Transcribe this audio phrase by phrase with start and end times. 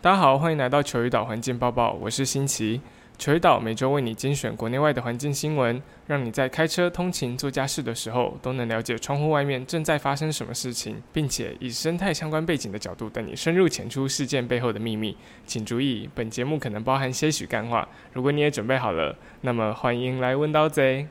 [0.00, 2.80] 大家好，欢迎来到球鱼岛环境报报，我是新奇。
[3.18, 15.16] 球鱼岛每周为你精选国内外的环境新闻，让你在开车通勤、做家事的时候都能了解窗户外面正在发生什么事情，并且以生态相关背景的角度带你深入浅出事件背后的秘密。
[15.44, 17.88] 请注意，本节目可能包含些许干话。
[18.12, 21.08] 如果你也准备好了，那么欢迎来问刀贼。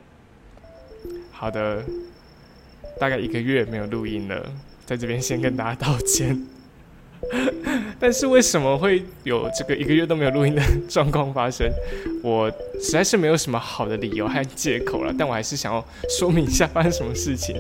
[1.34, 1.84] 好的，
[2.98, 4.50] 大概一个月没有录音了，
[4.86, 6.48] 在这边先跟大家道歉。
[8.00, 11.70] 但是为什么会有这个一个月都没有录音的状况发生？
[12.24, 12.50] 我
[12.80, 15.14] 实在是没有什么好的理由和借口了。
[15.18, 15.84] 但我还是想要
[16.18, 17.56] 说明一下发生什么事情。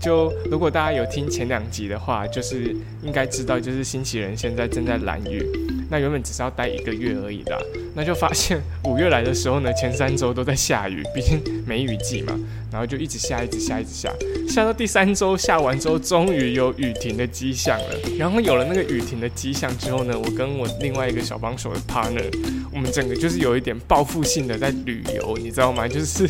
[0.00, 5.44] 就如果大家有听前两集的话，就是应该知道，就是新奇人现在正在蓝雨。
[5.88, 7.56] 那原本只是要待一个月而已的，
[7.94, 12.36] 那就发现五月来的时候呢，前三周都在下雨，毕竟梅雨季嘛，
[12.72, 14.12] 然后就一直下，一直下，一直下，
[14.48, 17.94] 下到第三周下完之后，终于有雨停的迹象了。
[18.18, 22.24] 然后有了那个雨停的迹象之后呢，我跟我另外一个小帮手的 partner，
[22.72, 25.86] 我们整个就是有一点报复性的在旅游，你知道吗？
[25.86, 26.28] 就是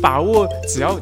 [0.00, 1.00] 把握只要。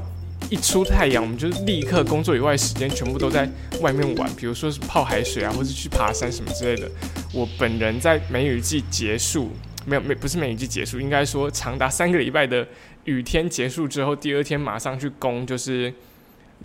[0.53, 3.49] 一出太阳，我们就立刻工作以外时间全部都在
[3.81, 6.87] 外面玩，比如说是泡海水啊，或是去爬山什么之类的。
[7.33, 9.51] 我本人在梅雨季结束，
[9.87, 12.69] 没有没不是梅雨季结束，应该说长达三个礼拜的
[13.05, 15.91] 雨天结束之后，第二天马上去攻就是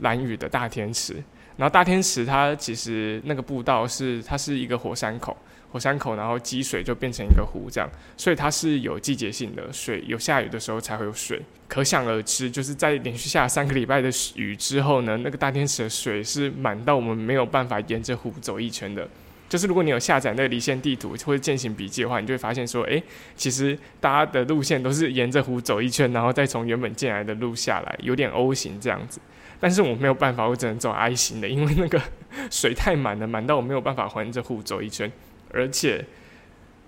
[0.02, 1.14] 蓝雨的大天池。
[1.56, 5.36] 然后大天池它其实那个步道是它是一个火山口。
[5.72, 11.42] 火山口，然后积水就变成一个湖，这样，所以它是有季节性的，水有下雨的时候才会有水。
[11.68, 19.08] 可想而知，就是在连续下三个礼拜的雨之后呢，那个大天池的水是满到我们没有办法沿着湖走一圈的。
[19.50, 23.02] 就是如果你有下载那个离线地图或者践行笔记的话，你就会发现说，诶，
[23.36, 29.20] 其实大家的路线都是沿着湖走一圈，然后再从原本进来的路下来，有点 O 型这样子。
[29.60, 32.02] 但是我没有办法，我只能走 I 型的，因为那个
[32.52, 35.12] 水太满了，满到我没有办法环着湖走一圈。
[35.52, 36.04] 而且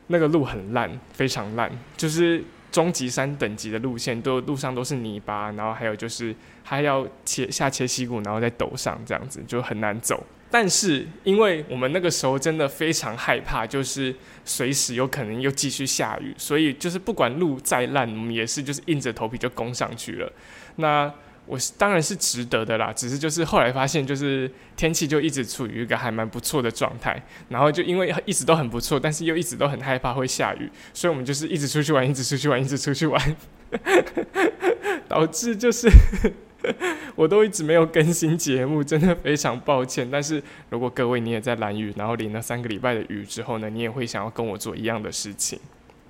[0.07, 10.25] 那个路很烂，非常烂，就是终极山等级的路线，都路上都是泥巴，然后还有就是还要切下切溪谷，然后再陡上，这样子就很难走。
[10.51, 20.31] 但是因为我们那个时候真的非常害怕，就是随时有可能又继续下雨，所以就是不管路再烂，我们也是就是硬着头皮就攻上去了。
[20.77, 21.13] 那
[21.49, 33.35] 我当然是值得的啦，只是就是后来发现，就是天气就一直处于一个还蛮不错的状态，然后就因为一直都很不错，但是又一直都很害怕会下雨，所以我们就是一直出去玩，一直出去玩，一直出去玩，
[35.09, 35.89] 导致就是
[37.17, 40.07] 我都一直没有更新节目，真的非常抱歉。
[40.11, 45.59] 但是如果各位你也在蓝雨，然后淋了三个礼拜的雨之后呢，你也会想要跟我做一样的事情，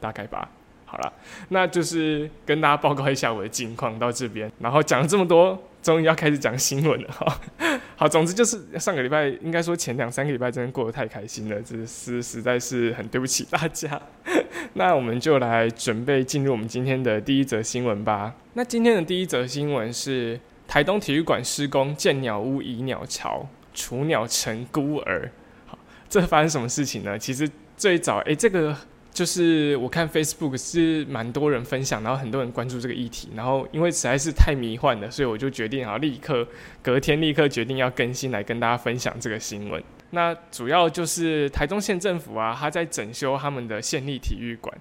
[0.02, 0.50] 大概吧。
[0.92, 1.14] 好了，
[1.50, 7.40] 那就是跟大家报告一下我的近况到这边，然后讲了这么多，终于要开始讲新闻了哈。
[7.96, 14.02] 好，总之就是上个礼拜，应该说前两三个礼拜真的过得太开心了，这是实在是很对不起大家。
[14.74, 18.34] 那我们就来准备进入我们今天的第一则新闻吧。
[18.54, 25.30] 那今天的第一则新闻是台东体育馆施工建鸟屋移鸟巢，雏鸟成孤儿。
[25.68, 25.78] 好，
[26.10, 27.20] 这发生什么事情呢？
[27.20, 27.48] 其实
[27.78, 28.76] 最早，哎，这个。
[29.20, 36.48] 就是我看 Facebook 是蛮多人分享，然后很多人关注这个议题，然后因为实在是太迷幻了，所以我就决定啊，立刻
[36.82, 39.84] 隔天立刻决定要更新来跟大家分享这个新闻。
[40.12, 44.74] 那主要就是台中县政府啊，他在整修他们的县立体育馆，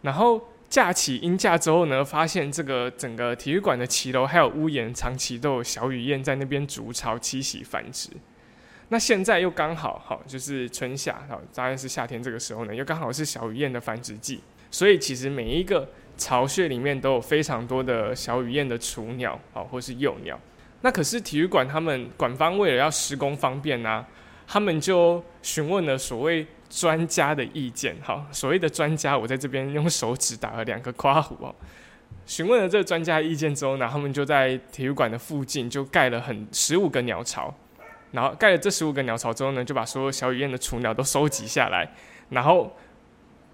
[0.00, 8.10] 然后架起鹰架之后呢，发现这个整个体育馆的骑楼还有屋檐，长期都有小雨燕在那边筑巢栖息繁殖。
[8.92, 14.38] 那现在又刚好好，就是春夏，好，大概是夏天这个时候呢，又刚好是小雨燕的繁殖季，
[14.70, 15.88] 所以其实每一个
[16.18, 20.38] 巢穴里面都有非常多的小雨燕的雏鸟，好，或是幼鸟。
[20.82, 24.04] 那可是体育馆他们馆方为了要施工方便呢，
[24.46, 31.54] 他们就询问了所谓专家的意见，好，所谓的专家，我在这边用手指打了两个夸弧哦。
[32.26, 37.54] 询问了这个专家意见之后呢，他们就在体育馆的附近就盖了很十五个鸟巢。
[38.12, 41.90] 然后盖了这十五个鸟巢之后呢，就把所有小雨燕的雏鸟都收集下来，
[42.30, 42.76] 然后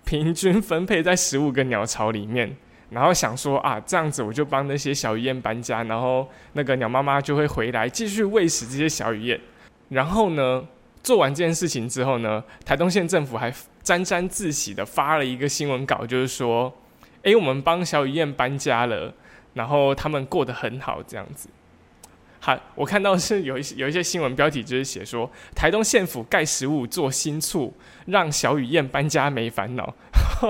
[0.05, 2.57] 平均分配在十五个鸟巢里面。
[2.91, 9.39] 然后想说啊，这样子我就帮那些小雨燕搬家，然后那个鸟妈妈就会回来继续喂食这些小雨燕。
[9.91, 10.67] 然后呢，
[11.03, 13.53] 做完这件事情之后呢，台东县政府还
[13.83, 16.75] 沾沾自喜的发了一个新闻稿，就是说，
[17.25, 19.13] 诶，我们帮小雨燕搬家了，
[19.53, 21.51] 然后他们过得很好，这样子。
[22.41, 27.73] 好，我看到是有一有一些新闻标题，就是写说台东县府盖十五座新厝，
[28.07, 29.95] 让小雨燕搬家没烦恼。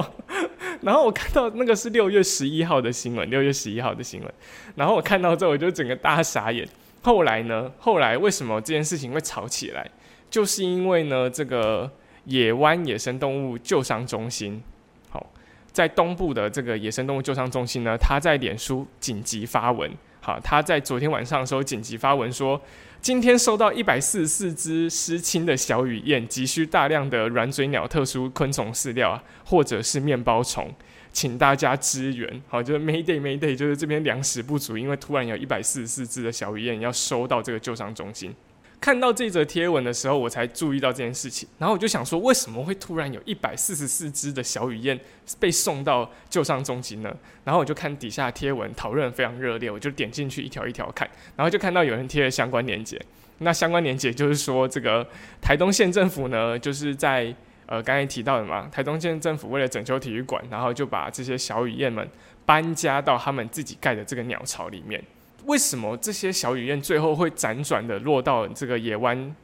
[0.83, 4.33] 然后我看到那个是六月十一号的新闻，六月十一号的新闻。
[4.77, 6.69] 然后我看到之后，我就整个大傻眼。
[7.01, 7.73] 后来呢？
[7.79, 9.91] 后来为什么这件事情会吵起来？
[10.29, 11.91] 就是因为呢，这个
[12.25, 14.63] 野湾野生动物救伤中心。
[15.09, 15.27] 好，
[15.73, 19.91] 在东部的这个野生动物救伤中心呢，他在脸书紧急发文。
[20.29, 22.61] 啊，他在昨天晚上的时候紧急发文说，
[23.01, 30.71] 今天收到一百四十四只失亲的小雨燕，急需大量的软嘴鸟特殊昆虫饲料啊，或者是面包虫。
[31.11, 38.33] 请大家支援，好，就是 Mayday Mayday，就是这边粮食不足，因为突然有一百四十四只的小雨燕要收到这个救伤中心。
[38.81, 44.99] 看到这则贴文的时候，我才注意到这件事情，然后我就想说，为什么会突然有一百四十四只的小雨燕
[45.41, 47.15] 被送到救伤中心呢？
[47.45, 53.01] 然后我就看底下贴文讨论非常热烈，我就点进去一条一条看，然后就看到有人贴了相关链接。
[53.39, 55.07] 那相关链接就是说，这个
[55.41, 57.35] 台东县政府呢，就是在。
[57.71, 62.09] 呃，刚才提到的嘛，台东县政府为了拯救体育馆，然后就把这些小雨燕们
[62.47, 65.05] 搬家到他们自己盖的这个鸟巢里面。
[65.49, 69.35] 为什么这些小雨燕最后会辗转的落到这个野湾？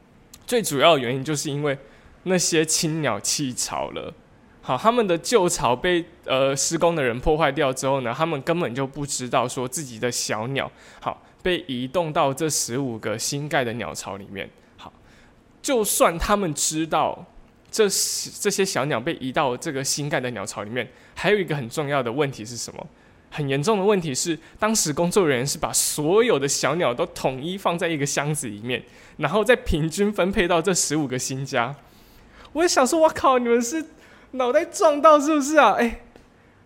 [0.47, 1.77] 最主要的原因就是因为
[2.23, 4.13] 那些青鸟弃巢了。
[4.61, 10.71] 好，他们的旧巢被呃施工的人破坏掉之后呢，他们根本就不知道说自己的小鸟
[11.01, 14.49] 好被移动到这十五个新盖的鸟巢里面。
[14.77, 14.93] 好，
[15.61, 17.25] 就算他们知道。
[17.71, 17.83] 这
[18.39, 22.87] 这些小鸟被移到这个新盖的鸟巢里面，还有一个很重要的问题是什么？
[23.31, 28.83] 很严重的问题是，当时工作人员是把所有的小鸟都统一放在一个箱子里面，
[29.17, 31.75] 然后再平均分配到这十五个新家。
[32.53, 33.85] 我也想说，我靠，你们是
[34.31, 35.75] 脑袋撞到是不是啊？
[35.77, 36.01] 哎，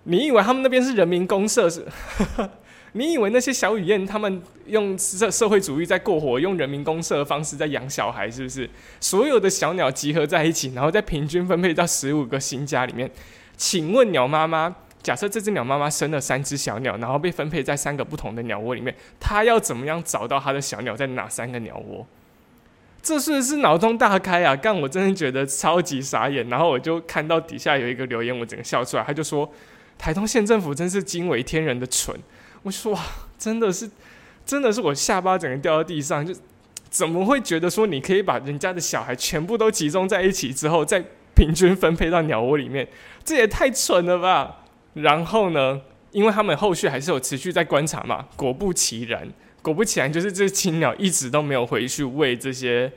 [0.04, 1.86] 你以为他们那边是人民公社是？
[2.94, 8.68] 你以为那些小雨燕他们用社社会主义在过活，用人民公社的方式在养小孩，是不是？
[9.00, 13.10] 所有的小鸟集合在一起，然后再平均分配到十五个新家里面。
[13.56, 22.06] 请问鸟妈妈，假设这只鸟妈妈生了三只小鸟，然后被分配在三个不同的鸟窝里面，它要怎么样找到它的小鸟在哪三个鸟窝？
[23.02, 24.54] 这是不是脑洞大开啊？
[24.54, 26.50] 干，我真的觉得超级傻眼。
[26.50, 29.04] 然后我就看到底下有一个留言，我整个笑出来。
[29.04, 29.50] 他就说
[29.98, 32.14] ：“台东县政府真是惊为天人的蠢。”
[32.64, 33.02] 我说哇，
[33.38, 33.90] 真的是，
[34.46, 36.36] 真的是我下巴整个掉到地上，就
[36.90, 41.02] 怎么会觉得说你可以把人家的小孩全部都集中在一起之后，再
[41.34, 42.86] 平均分配到鸟窝里面，
[43.24, 44.66] 这也太蠢了吧！
[44.94, 45.82] 然后呢，
[46.12, 49.28] 因为他们后续还是有持续在观察嘛，果不其然，
[49.62, 52.92] 果不其然，就是这青鸟一直都没有回去喂这些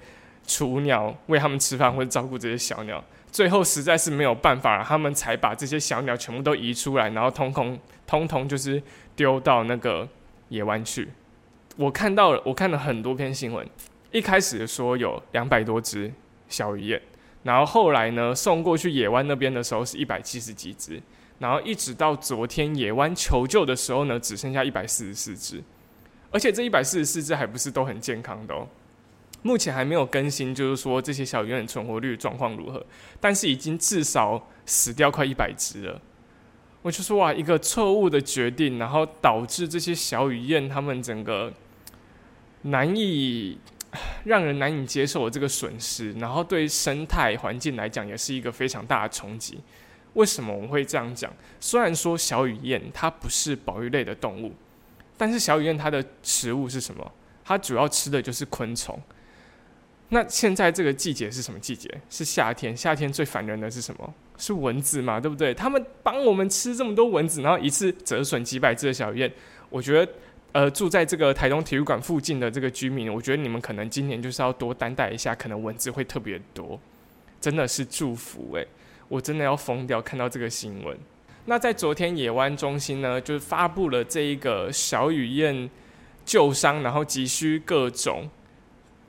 [0.46, 3.02] 雏鸟，喂他们吃饭或者照顾这些小鸟。
[3.30, 8.82] 最后实在是没有办法，他们才把这些小鸟全部都移出来，然后通通通通就是
[9.16, 10.06] 丢到那个
[10.50, 11.08] 野湾去。
[11.76, 13.66] 我看到了，我看了很多篇新闻，
[14.10, 16.12] 一开始说有两百多只
[16.48, 17.00] 小鱼燕，
[17.44, 21.00] 然后后来呢送过去野湾那边的时候是一百七十几只，
[21.42, 25.60] 然后一直到昨天野湾求救的时候呢，只剩下一百四十四只，
[26.30, 28.68] 而且这一百四十四只还不是都很健康的哦。
[29.42, 32.86] 目前还没有更新，就是说这些小鱼燕存活率状况如何，
[33.18, 36.00] 但是已经至少死掉快一百只了。
[36.82, 41.52] 我就说哇，一个错误的决定，然后导致这些小雨燕它们整个
[42.62, 43.58] 难以
[44.22, 49.58] 让人难以接受的这个损失，然后对生态环境来讲也是一个非常大的冲击。
[50.14, 51.32] 为什么我们会这样讲？
[51.58, 54.52] 虽然说小雨燕它不是保育类的动物，
[55.16, 57.12] 但是小雨燕它的食物是什么？
[57.44, 59.00] 它主要吃的就是昆虫。
[60.10, 61.88] 那现在这个季节是什么季节？
[62.10, 62.76] 是夏天。
[62.76, 64.14] 夏天最烦人的是什么？
[64.36, 65.54] 是蚊子嘛，对不对？
[65.54, 69.32] 他们帮我们吃这么多蚊子，然后一次折损几百只的小雨燕。
[69.70, 70.12] 我觉得，
[70.52, 76.78] 呃，住在这个台东体育馆附近的这个居民，我觉得你们可能今年就是要多担待一下，可能蚊子会特别多。
[77.40, 78.68] 真的是祝福诶，
[79.12, 80.98] 我真的要疯掉，看到这个新闻。
[81.44, 85.68] 那在昨天野湾中心呢，就是发布了这一个小雨燕
[86.24, 88.26] 救伤，然后急需各种。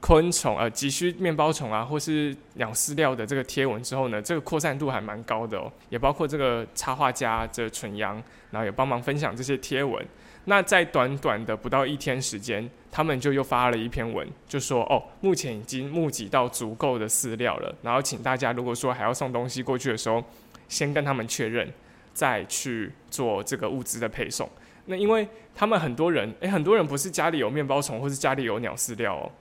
[0.02, 10.06] 昆虫呃，急需面包虫啊，或是鸟饲料的这个贴文之后呢，这个扩散度还蛮高的哦，也包括这个插画家这纯阳，然后也帮忙分享这些贴文。
[10.46, 20.24] 那在短短的不到一天时间，他们就又发了一篇文，就说哦，目前已经募集到足够的饲料了，然后请大家如果说还要送东西过去的时候，
[20.68, 21.72] 先跟他们确认，
[22.14, 24.50] 再去做这个物资的配送。
[24.86, 29.32] 那因为他们很多人，诶，很多人不是家里有面包虫，或是家里有鸟饲料哦。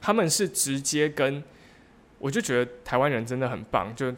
[0.00, 1.42] 他们是直接跟，
[2.18, 4.12] 我就觉得台湾人真的很棒，就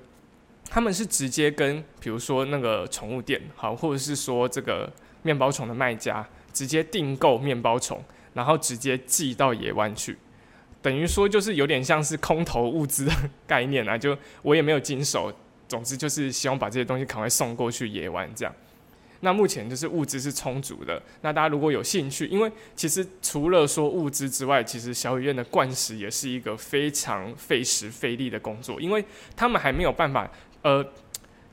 [0.71, 4.91] 他们是直接跟，比如说那个宠物店，好，或者是说这个
[5.23, 8.03] 面包虫的卖家，直接订购面包虫，
[8.35, 10.17] 然后直接寄到野湾去，
[10.83, 13.13] 等于说就是有点像是空投物资的
[13.47, 15.33] 概念啊，就我也没有经手，
[15.69, 18.55] 总之就是希望把这些东西赶快送过去野湾这样。
[19.23, 21.03] 那目前就是物资是充足的。
[21.21, 29.05] 那大家如果有兴趣，因为其实除了说物资之外，其实小雨燕的灌食也是一个非常费时费力的工作，因为
[29.37, 30.27] 他们还没有办法，
[30.63, 30.83] 呃，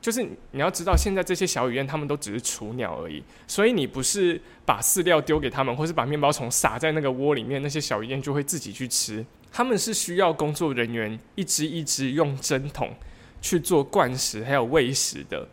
[0.00, 9.24] 就是你要知道，现在这些小雨燕他们都只是雏鸟而已，所以你不是把饲料丢给他们，或是把面包虫撒在那个窝里面，那些小雨燕就会自己去吃。
[9.50, 12.94] 他们是需要工作人员一只一只用针筒
[13.40, 15.48] 去做灌食还有喂食的。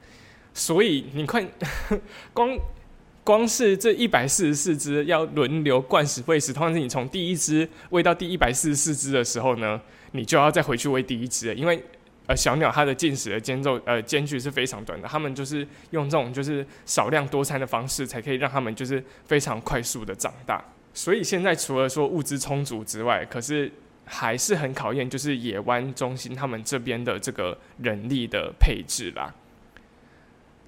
[0.54, 1.50] 所以你看，
[2.34, 2.58] 光
[3.24, 11.84] 光是这一百四十四只要轮流灌食喂食，通常是你从第一只喂到第一百四十四只的时候呢，你就要再回去喂第一只，因为
[12.28, 20.64] 呃小鸟它的进食的间奏呃间距是非常短的，他们就是用这种就是少量多餐的方式，才可以让他们就是非常快速的长大。
[20.94, 23.72] 所以现在除了说物资充足之外，可是
[24.06, 29.34] 还是很考验就是野湾中心他们这边的这个人力的配置啦。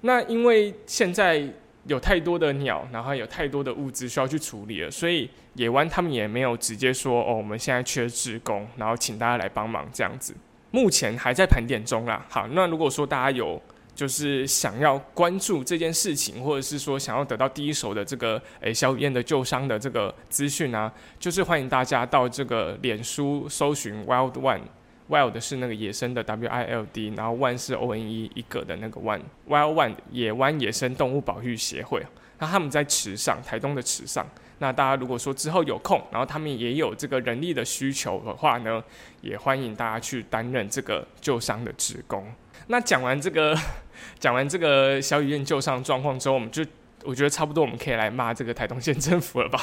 [0.02, 1.42] 那因为现在
[1.86, 10.34] 有太多的鸟，然后有太多的物资需要去处理了，所以野湾他们也没有直接说哦，我们现在缺职工，然后请大家来帮忙这样子。
[10.70, 12.24] 目前还在盘点中啦。
[12.28, 13.60] 好，那如果说大家有
[13.94, 24.60] 就是想要关注这件事情，或者是说想要得到第一手的这个诶小雨燕的旧伤的这个资讯啊，就是欢迎大家到这个脸书搜寻 Wild One。
[25.08, 32.04] Wild 是那个野生的 W I L D，然后 One 是 O N E 一个的那个 One，Wild One 野湾野生动物保育协会。
[32.38, 34.26] 那他们在池上，台东的池上。
[34.58, 38.82] 那大家如果说之后有空，然后他们也有这个人力的需求的话呢，
[39.20, 42.26] 也欢迎大家去担任这个救伤的职工。
[42.66, 43.56] 那讲完这个，
[44.18, 46.64] 讲完这个小雨燕救伤状况之后，我们就
[47.04, 49.60] 我觉得差不多，我们可以来骂这个台东县政府了吧。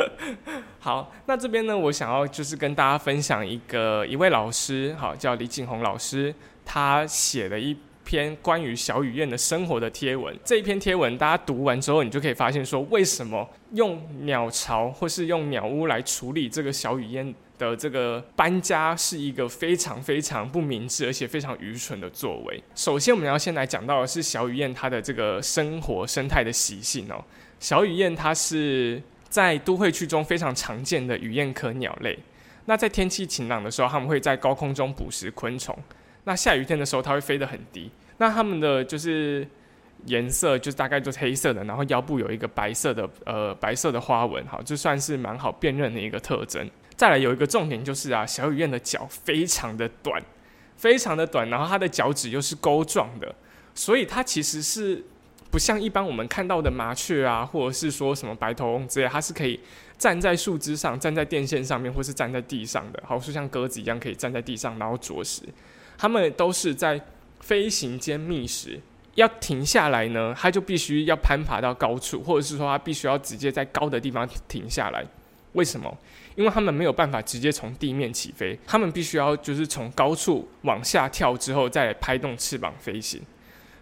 [0.78, 7.76] 好，那这边呢，我想要就是跟大家分享一个一位老师，好，叫李景宏老师，他写了一
[8.12, 10.38] 篇关于小雨燕的生活的贴文。
[10.44, 22.62] 这一篇贴文，大家读完之后，你就可以发现说，为什么用鸟巢或是用鸟屋来处理这个小雨燕的这个搬家，是一个非常非常不明智而且非常愚蠢的作为。
[22.74, 27.24] 首先，我们要先来讲到的是小雨燕它的这个生活生态的习性哦。
[27.58, 29.00] 小雨燕它是。
[29.32, 32.18] 在都会区中非常常见的雨燕科鸟类，
[32.66, 35.74] 那在天气晴朗的时候，它们会在高空中捕食昆虫。
[36.24, 37.90] 那下雨天的时候，它会飞得很低。
[38.18, 39.46] 那它们的就是
[40.06, 46.68] 颜色，就是大概就是黑色的，然后腰部有一个白色的呃白色的花纹，好，就算是蛮好辨认的一个特征。
[46.94, 50.22] 再来有一个重点就是啊，小雨燕的脚非常的短，
[50.76, 53.34] 非常的短，然后它的脚趾又是钩状的，
[53.74, 55.04] 所以它其实是。
[55.50, 59.60] 不像一般我们看到的麻雀啊，或者是说什么白头翁之类，它是可以
[59.98, 65.42] 站在树枝上、站在电线上面，或是站在地上的，好，是像鸽子一样可以站在地上然后啄食。
[66.02, 67.00] 他们都是在
[67.38, 68.80] 飞行间觅食，
[69.14, 75.06] 要停下来呢，它就必须要攀爬到高处，或者是说它必须要直接在高的地方停下来。
[75.52, 75.96] 为什么？
[76.34, 83.22] 因为它们没有办法直接从地面起飞，它们必须要就是从高处往下跳之后再拍动翅膀飞行。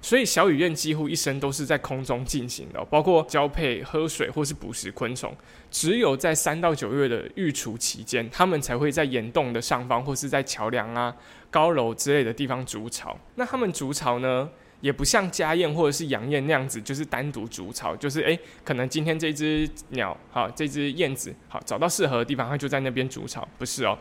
[0.02, 5.34] 所以小雨燕几乎一生都是在空中进行的，包括交配、喝水或是捕食昆虫。
[5.70, 11.14] 只有在三到九月的育雏期间，它们才会在岩洞的上方或是在桥梁啊、
[11.50, 13.16] 高楼之类的地方筑巢。
[13.34, 14.48] 那它们筑巢呢，
[14.80, 23.46] 也不像家燕或者是洋燕那样子，就是单独筑巢，就是诶，可能今天这只鸟，好，这只燕子，好，找到适合的地方，它就在那边筑巢。
[23.58, 23.96] 不是哦，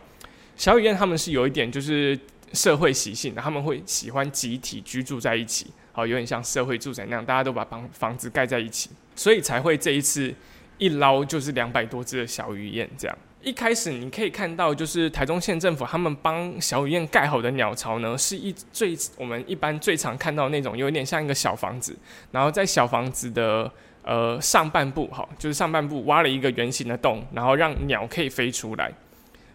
[0.56, 2.18] 小雨燕它们是有一点就是
[2.54, 5.66] 社会习性的，他们会喜欢集体居住在一起。
[5.92, 10.34] 好，有点像社会住宅那样，大家都把房房子盖在一起，所以才会这一次
[10.78, 13.18] 一捞就是两百多只的小鱼燕这样。
[13.42, 21.96] 一开始你可以看到，就是台中县政府他们帮小鱼燕盖好的鸟巢呢，是一最我们一般最常看到那种，有点像一个小房子，
[22.30, 28.92] 然后在小房子的呃上半部，好，就是上半部挖了一个圆形的洞，然后让鸟可以飞出来。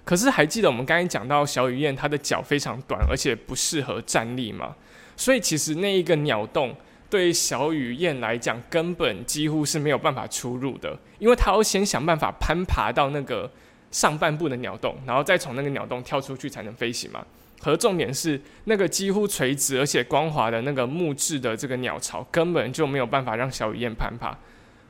[0.04, 4.76] 可是还记得我们刚才讲到小鱼燕它的脚非常短，而且不适合站立吗？
[5.18, 6.76] 所以其实那一个鸟洞
[7.10, 13.50] 对小雨燕来讲，根本几乎是没有办法出入的，因为它要先想办法攀爬到那个
[13.92, 17.26] 上半部的鸟洞，然后再从那个鸟洞跳出去才能飞行嘛。
[17.62, 24.38] 和重点是，那个几乎垂直而且光滑的那个木质的这个鸟巢，根本就没有办法让小雨燕攀爬。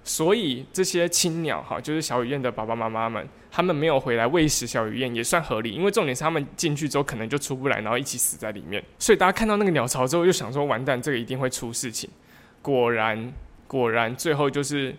[0.08, 8.82] 所以这些青鸟哈，就是小雨燕的爸爸妈妈们，他们没有回来喂食小雨燕也算合理，因为重点是他们进去之后可能就出不来，然后一起死在里面。
[9.00, 12.08] 所以大家看到那个鸟巢之后，就想说完蛋，这个一定会出事情。
[12.62, 13.34] 果然，
[13.66, 14.96] 果然最后就是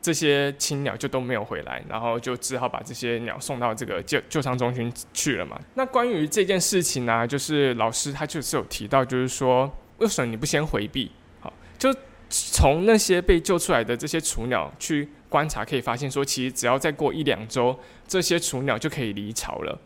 [0.00, 5.60] 这些青鸟就都没有回来，然后就只好把这些鸟送到这个救救伤中心去了嘛。
[5.74, 11.12] 那关于这件事情呢，就是老师他就是有提到，就是说为什么你不先回避？
[11.40, 11.94] 好，就。
[12.30, 19.78] 从那些被救出来的这些雏鸟去观察，可以发现说，其实只要再过一两周，这些雏鸟就可以离巢了。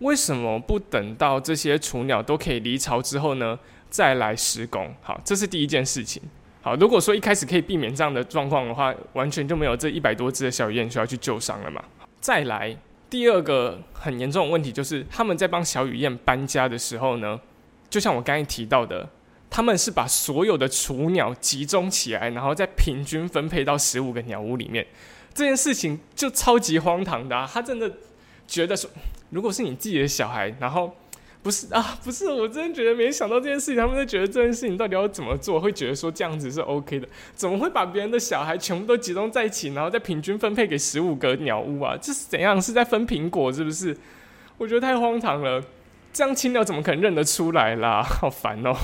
[0.00, 4.94] 为什么不等到这些雏鸟都可以离巢之后呢，再来施工？
[5.00, 6.22] 好，这是第一件事情。
[6.60, 11.82] 好，如果说一开始可以避免这样的状况的话，完全就没有这一百多只的小雨燕需要去救伤了嘛。
[12.20, 12.76] 再来，
[13.08, 17.40] 第二个很严重的问题就是，他们在帮小雨燕搬家的时候呢，
[17.88, 19.08] 就像我刚才提到的。
[19.54, 24.84] 他们是把所有的雏鸟集中起来，然后再平均分配到十五个鸟屋里面。
[25.32, 27.36] 这件事情就超级荒唐的。
[27.36, 27.88] 啊他真的
[28.48, 28.90] 觉得说，
[29.30, 30.92] 如果是你自己的小孩，然后
[31.40, 33.76] 不是 啊，不是，我真的觉得没想到这件事情。
[33.76, 37.06] 他们就觉得这件事情到底要怎么做，会觉得说这样子是 OK 的。
[37.36, 41.96] 怎么会把别人的小孩全部都集中在一起，然后再平均分配给十五个鸟屋啊？
[42.02, 42.60] 这是怎样？
[42.60, 43.96] 是在分苹果是不是？
[44.58, 45.62] 我觉得太荒唐了。
[46.12, 48.02] 这样青鸟怎么可能认得出来啦？
[48.02, 48.74] 好烦哦。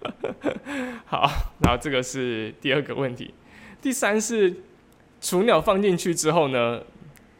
[1.06, 1.30] 好，
[1.60, 3.34] 然后这个是第二个问题，
[3.82, 4.54] 第三是
[5.20, 6.80] 雏鸟放进去之后呢，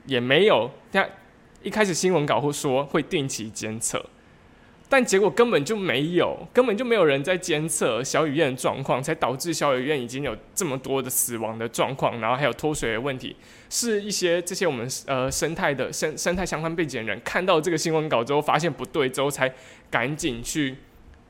[0.07, 1.07] 也没有，像
[1.63, 4.05] 一开始新闻稿会说会定期监测，
[4.89, 13.35] 但结果根本就没有，根本就没有人在监测小雨燕的状况，才导致小雨燕已经有这么多的死亡的状况，然后还有脱水的问题，
[13.71, 19.51] 是一些这些我们呃生态的生生态相关背景的人看到这个新闻稿之后，发现不对之后，才
[19.91, 20.77] 赶紧去。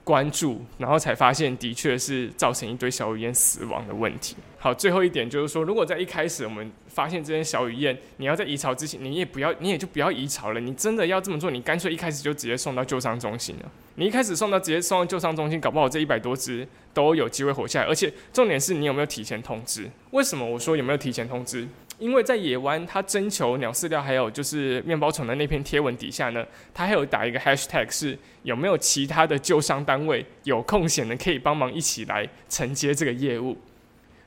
[0.02, 4.36] 关注，然后才发现的确是造成一堆小雨燕死亡的问题。
[4.58, 10.60] 好，最后一点就是说，如果在一开始我们发现这些小雨燕，你要在移巢之前，你也不要，你也就不要移巢了。
[10.60, 13.70] 你真的要这么做，你干脆一开始就直接送到救伤中心了。
[13.94, 17.86] 你一开始送到直接送到救伤中心，搞不好这一百多只都有机会活下来。
[17.86, 19.90] 而且重点是你有没有提前通知？
[20.10, 21.66] 为什么我说有没有提前通知？
[22.00, 33.56] 因为在野湾，他征求鸟饲料还有就是面包虫的那篇贴文底下呢，他还有打一个 hashtag，是有没有其他的救伤单位有空闲的可以帮忙一起来承接这个业务，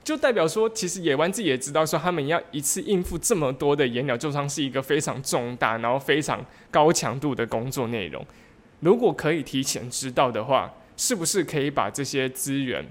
[0.03, 8.23] 就代表说，其实野湾自己也知道说，他们要一次应付这么多的野鸟救伤是一个非常重大，然后非常高强度的工作内容。
[8.81, 12.85] 如果可以提前知道的话，是不是可以把这些资源？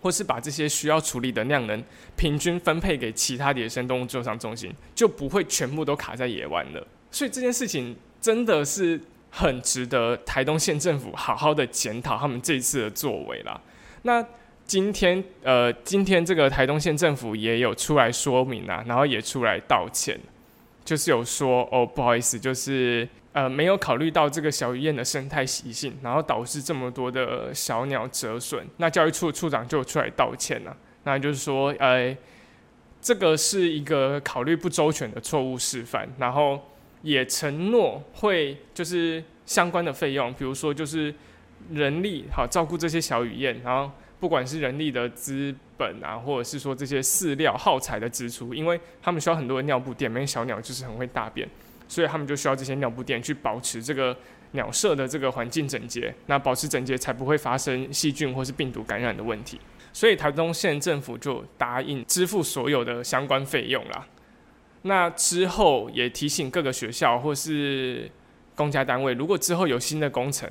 [0.00, 1.82] 或是把这些需要处理的量能
[2.16, 6.86] 平均分配给其他野生动物救伤中心，就不会全部都卡在野湾了。
[7.10, 13.60] 所以这件事情真的是很值得台东县政府好好的检讨他们这次的作为啦。
[14.02, 14.24] 那
[14.64, 20.18] 今天呃，今天这个台东县政府也有出来说明啊，然后也出来道歉，
[20.84, 23.08] 就是有说哦，不好意思，就是。
[23.32, 28.66] 呃，没有考虑到这个小鱼燕的生态习性，然后导致这么多的小鸟折损。
[28.78, 32.16] 那教育处处长就出来道歉了，那就是说，呃，
[33.00, 36.60] 这个是一个考虑不周全的错误示范，然后
[37.02, 41.14] 也承诺会就是相关的费用，比如说就是
[41.70, 51.46] 人力好照顾这些小雨燕，然后不管是人力的资本啊，或者是说这些饲料耗材的支出，因为他们需要很多的尿布垫，每小鸟就是很会大便。
[51.88, 54.16] 所以他们就需要这些尿布垫去保持这个
[54.52, 59.58] 鸟舍的这个环境整洁，那保持整洁才不会发生细菌或是病毒感染的问题。
[59.92, 64.06] 所以台东县政府就答应支付所有的相关费用啦。
[64.82, 68.08] 那之后也提醒各个学校或是
[68.54, 70.48] 公家单位，如果之后有新的工程，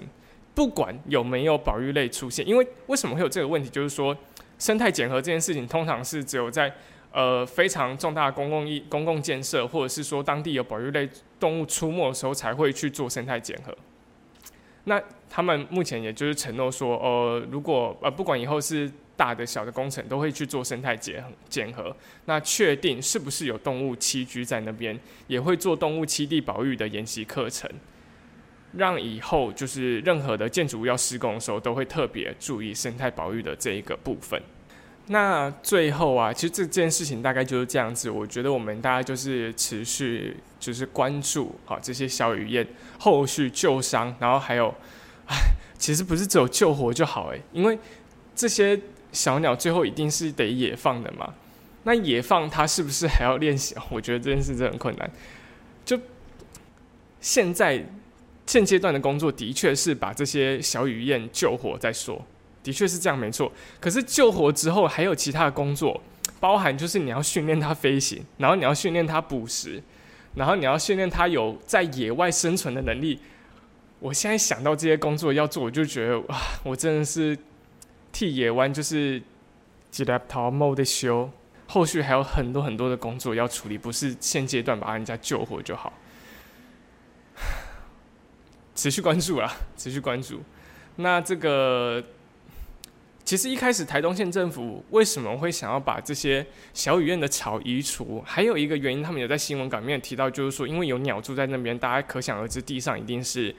[0.53, 4.15] 不管有没有保育类出现，因为为什么会有这个问题，就是说
[4.59, 6.73] 生态检核这件事情通常是只有在
[7.17, 13.75] 呃，非常重大的公共意公共建设，或者是说当地有保育类动物出没的时候，才会去做生态检核。
[14.83, 21.91] 那他们目前也就是承诺说，呃，如果呃不管以后是大的小的工程，都会去做生态检检核。
[22.25, 27.67] 那确定是不是有动物栖居在那边，也会做动物栖地保育的研习课程，
[28.73, 34.39] 让以后就是任何的建筑物要施工的时候，都会特别注意生态保育的这一个部分。
[35.09, 38.09] 那最后啊，其实这件事情大概就是这样子。
[38.09, 42.67] 我觉得我们大家就是持续就是关注好这些小雨燕
[42.99, 44.73] 后续救伤，然后还有，
[45.27, 45.35] 唉，
[45.77, 47.79] 其实不是只有救活就好诶，因为
[48.35, 48.77] 这些
[49.13, 51.33] 小鸟最后一定是得野放的嘛。
[51.83, 53.73] 那野放它是不是还要练习？
[53.89, 55.09] 我觉得这件事真的很困难。
[55.85, 55.97] 就
[57.21, 57.81] 现在
[58.45, 62.21] 现阶段的工作，的确是把这些小雨燕救活再说。
[62.67, 63.49] 的确是这样，没错。
[63.79, 66.01] 可是救活之后还有其他的工作，
[66.37, 69.81] 包含就是你要训练它飞行，然后你要训练它捕食，
[70.35, 73.21] 然后你要训练它有在野外生存的能力。
[73.99, 77.37] 我现在想到这些工作要做，我就觉得哇，我真的是
[78.11, 79.23] 替野湾就是
[79.89, 81.31] 几来逃冒的修。
[81.67, 85.93] 后续还有很多很多的工作要处理，不是现阶段把人家救活就好。
[88.75, 90.41] 持续关注啊，持续关注。
[90.97, 92.03] 那这个。
[93.27, 98.23] 其实一开始台东县政府为什么会想要把这些小雨燕的草移除？
[98.25, 103.53] 还有一个原因，他们有在新闻稿面提到，就是说因为有鸟住在那边，大家可想而知，地上一定是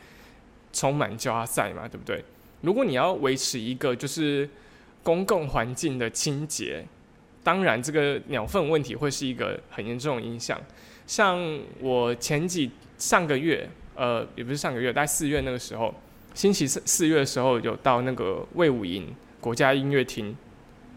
[0.72, 2.24] 充满胶阿塞嘛，对不对？
[2.62, 4.48] 如果你要维持一个就是
[5.02, 6.82] 公共环境的清洁，
[7.44, 10.58] 当然这个鸟粪问题会是一个很严重的影响。
[11.06, 11.38] 像
[11.80, 15.94] 我前几上个月，呃，也不是上个月，大概四月那个时候，
[16.32, 19.14] 星期四四月的时候有到那个魏武营。
[19.40, 20.36] 国家音乐厅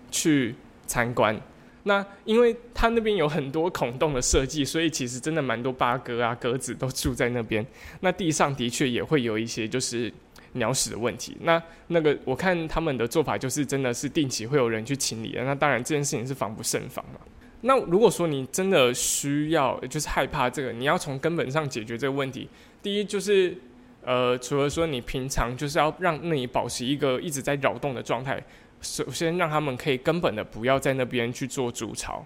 [0.10, 0.56] 去
[0.88, 1.39] 参观，
[1.84, 7.65] 那因为它那边有很多孔洞的设计，所以其实真的蛮多八哥啊、鸽子都住在那边。
[8.01, 10.12] 那地上的确也会有一些就是
[10.54, 11.38] 鸟屎的问题。
[11.41, 15.43] 那那个我看他们的做法就是真的是定期会有人去清理的。
[15.43, 17.19] 那当然这件事情是防不胜防嘛。
[17.62, 22.49] 那如果说你真的需要就是害怕这个，你要从根本上解决这个问题，
[22.82, 23.56] 第一就是。
[24.03, 28.43] 呃，除了说你平常就是要让那里保持一个一直在扰动的状态，
[28.81, 32.25] 首先让他们可以根本的不要在那边去做筑巢。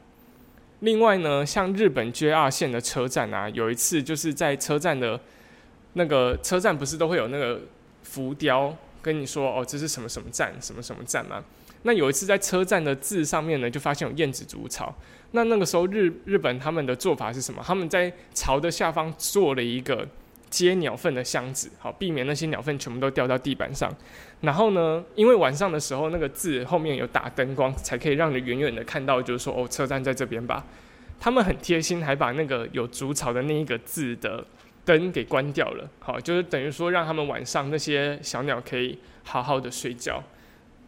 [0.80, 5.20] 另外呢，像日本 JR 线的车站啊，有一次就是在车站的
[5.94, 7.60] 那个车站不是都会有那个
[8.04, 11.44] 浮雕跟你说哦，这是什么什么站，什么什么站吗？
[11.84, 14.96] 那有一次在车站的字上面呢，就发现有燕子筑巢。
[15.32, 17.62] 那那个时候日日本他们的做法是什么？
[17.66, 20.08] 他们在巢的下方做了一个。
[20.56, 23.94] 接鸟粪的箱子，好避免那些鸟粪全部都掉到地板上。
[24.40, 30.66] 然后呢，因为晚上的时候那个字后面有打灯光，才可以让你远远的看到，就是说哦，车站在这边吧。
[31.20, 34.46] 他们很贴心，还把那个有竹草的那一个字的
[34.86, 35.90] 灯给关掉了。
[36.00, 40.24] 好，就是等于说让他们晚上那些小鸟可以好好的睡觉。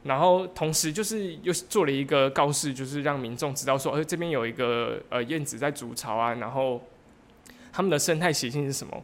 [0.03, 6.35] 然后同时就是又做了一个告示，就是让民众知道说，呃，这边有一个呃燕子在筑巢啊。
[6.35, 6.81] 然后
[7.73, 9.03] 他们的生态习性是什么？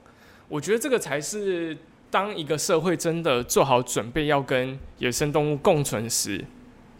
[0.49, 1.75] 我觉得这个才是
[2.11, 6.45] 当一个社会真的做好准备要跟野生动物共存时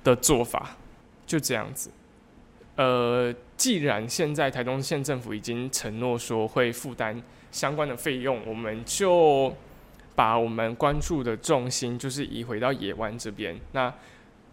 [0.03, 0.75] 的做法，
[1.27, 1.91] 就这样子。
[2.75, 9.55] 呃，既然现在台东县政府已经承诺说会负担相关的费用，我们就
[10.15, 13.59] 把我们关注的重心就是移回到野湾这边。
[13.73, 13.93] 那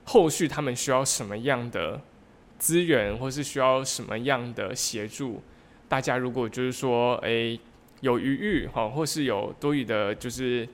[0.04, 1.98] 后续他们需要什么样的
[2.58, 5.40] 资源，或是需要什么样的协助？
[5.88, 7.58] 大家如果就是说，诶。
[8.00, 10.66] 有余裕哈，或是有多余的，就是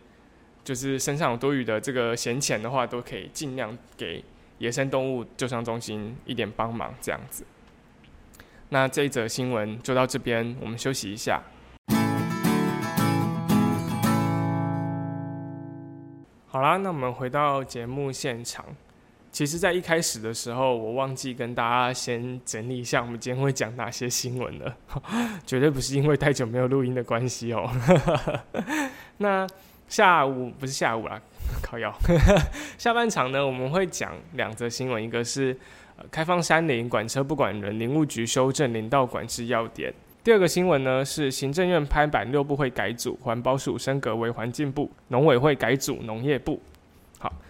[0.64, 4.24] 就是身上有多余的这个闲钱的话，都可以尽量给
[4.58, 7.44] 野生动物救伤中心一点帮忙，这样子。
[8.68, 11.42] 那这一则新闻就到这边，我们休息一下。
[16.46, 18.64] 好啦，那我们回到节目现场。
[19.37, 24.75] 其实，在一开始的时候，我忘记跟大家先整理一下，我们今天会讲哪些新闻了。
[25.44, 27.70] 绝对不是因为太久没有录音的关系哦。
[29.18, 29.46] 那
[29.88, 31.20] 下午不是下午啦，
[31.62, 31.94] 靠药。
[32.79, 35.55] 下半场呢，我们会讲两则新闻，一个是
[36.11, 39.92] 开放山林管车不管人，林务局修正林道管制要点。
[40.25, 46.59] 第二个新闻呢是行政院拍板六部会改组，环保署升格为环境部，农委会改组农业部。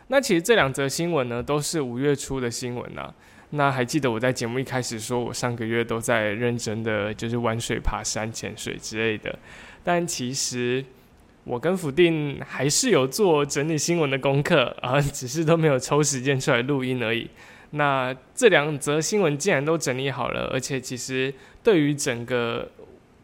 [0.08, 3.12] 那其实这两则新闻呢，都是五月初的新闻呐。
[3.50, 9.36] 那还记得我在节目一开始说，我上个月都在认真的就是玩水、爬山、潜水之类的。
[9.82, 10.84] 但其实
[11.44, 17.28] 我跟福定还是有做整理新闻的功课 啊，只是都没有抽时间出来录音而已。
[17.70, 22.70] 那这两则新闻既然都整理好了，而且其实对于整个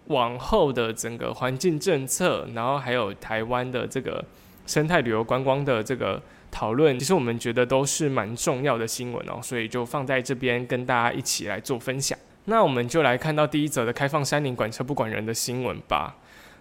[0.07, 4.25] 往后的整个环境政策，然后还有台湾的这个。
[4.65, 12.17] 生态旅游观光的这个讨论，其实我们觉得都是蛮重要的新闻哦，所以就放在这边跟大家一起来做分享。
[12.45, 16.15] 那我们就来看到第一则的开放山林管车不管人的新闻吧。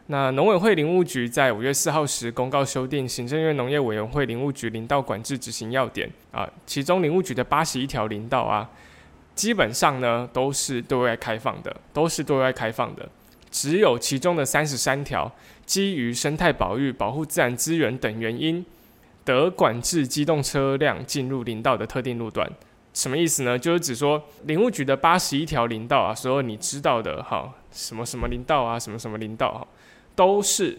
[0.08, 8.70] 那农委会林务局在五月四号时公告修订行政院农业委员会林务局林道管制执行要点啊，其中林务局的八十一条林道啊，
[9.36, 13.08] 基本上呢都是对外开放的，都是对外开放的，
[13.52, 15.32] 只有其中的三十三条。
[15.64, 18.66] 基于生态保育、保护自然资源等原因，
[19.32, 22.50] 得管制机动车辆进入林道的特定路段，
[22.94, 23.58] 什么意思呢？
[23.58, 29.68] 就是指说林务局的八十一条林道啊，所有你知道的哈，什么什么林道啊，什么什么林道哈，
[30.16, 30.78] 都是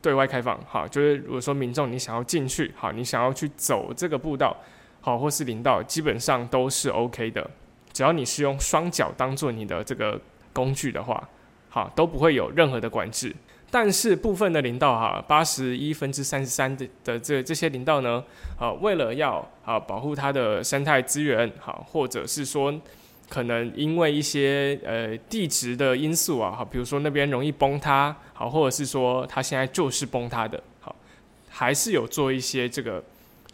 [0.00, 0.86] 对外开放哈。
[0.88, 4.56] 就是如果说民众你想要进去，好，你想要去走这个步道，
[5.00, 7.48] 好，或是林道，基本上都是 OK 的，
[7.92, 10.20] 只要你是用双脚当做你的这个
[10.52, 11.28] 工具的话，
[11.68, 13.34] 好，都不会有任何的管制。
[13.74, 18.22] 但是部分的林道哈，八十一分之三十三的的这这些林道呢，
[18.58, 22.78] 啊，为了要啊保护它的生态资源，好，或者是说
[23.30, 30.94] 可能因为一些呃地质的因素啊，好，比如说那边容易崩塌，好，或者是说它现在就是崩塌的，好，
[31.48, 33.02] 还是有做一些这个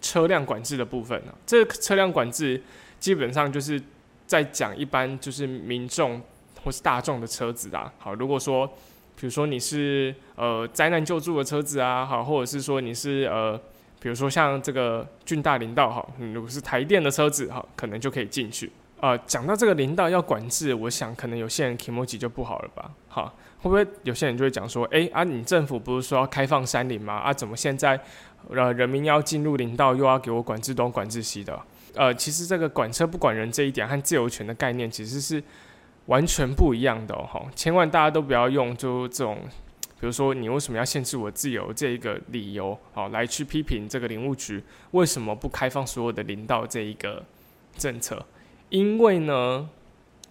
[0.03, 2.61] 车辆管制的部分呢，这车辆管制
[2.99, 3.81] 基本上就是
[4.27, 6.21] 在讲一般就是民众
[6.65, 7.93] 或是大众的车子啊。
[7.99, 8.69] 好，如果说
[9.19, 13.61] 比如说你是呃灾难救助的车子啊，好，或者是说你是呃
[13.99, 18.71] 比如说像这个郡大林道哈，如果是台电的车子哈，可能就可以进去。
[19.01, 22.91] 呃，讲到这个林道要管制，我想可能有些人 k m o 就不好了吧？
[23.09, 27.15] 好，会不会有些人就会讲说，哎啊，你政府不是说要开放山林吗？
[27.15, 28.01] 啊，怎么现在？
[28.51, 31.61] 呃，人民要进入林道，又要给我管制东、管制西的。
[31.95, 35.43] 呃，其实这个管车不管人这一点和自由权的概念其实是
[36.09, 37.47] 完全不一样的哦。
[37.55, 39.39] 千万大家都不要用就这种，
[40.01, 47.25] 比如说你为什么要限制我自由这一个理由，好来去批评这个林务局为什么不开放所有的林道这一个
[47.77, 48.25] 政策？
[48.71, 49.69] 因为呢，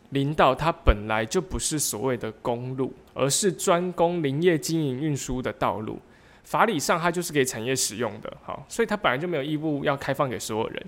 [0.10, 6.00] 林道它本来就不是所谓的公路，而是专供林业经营运输的道路。
[6.44, 10.86] 法理上，它就是给产业使用的，好，所以它本来就没有义务要开放给所有人。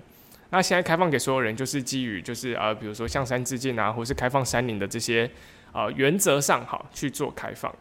[0.50, 5.30] 那现在开放给所有人，就是基于就是呃，比如说向山致敬啊，或是开放山林的这些
[5.72, 7.74] 呃原则上，好去做开放。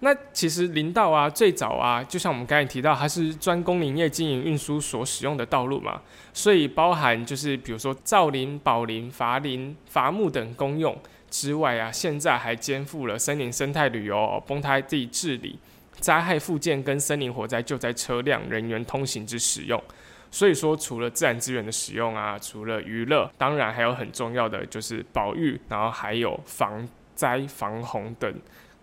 [0.00, 6.02] 那其实林道啊，最早啊，就像我们刚才提到，它是专供林业经营运输所使用的道路嘛，
[6.32, 10.94] 所以包含就是比如说造林、保林、伐林、伐木等功用
[11.30, 15.58] 之外啊，现在还肩负了森林生态旅游、崩塌地治理。
[15.98, 19.82] 灾害复建跟森林火灾救灾车辆人员通行之使用，
[20.30, 28.34] 所以说除了自然资源的使用啊，除了娱乐，当然还有很重要的就是保育，然后还有防灾防洪等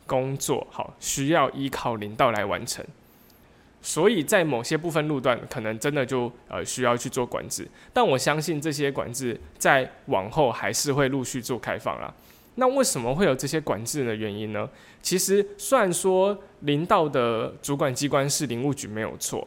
[0.08, 2.84] 工作，好需要依靠林道来完成。
[3.82, 12.14] 所以在某些部分路段，可能真的就呃需要去做管制，但我相信这些管制在往后还是会陆续做开放啦。
[12.56, 14.70] 那为什么会有这些管制的原因呢？
[15.02, 19.46] 其实虽然说林道的主管机关是林务局没有错，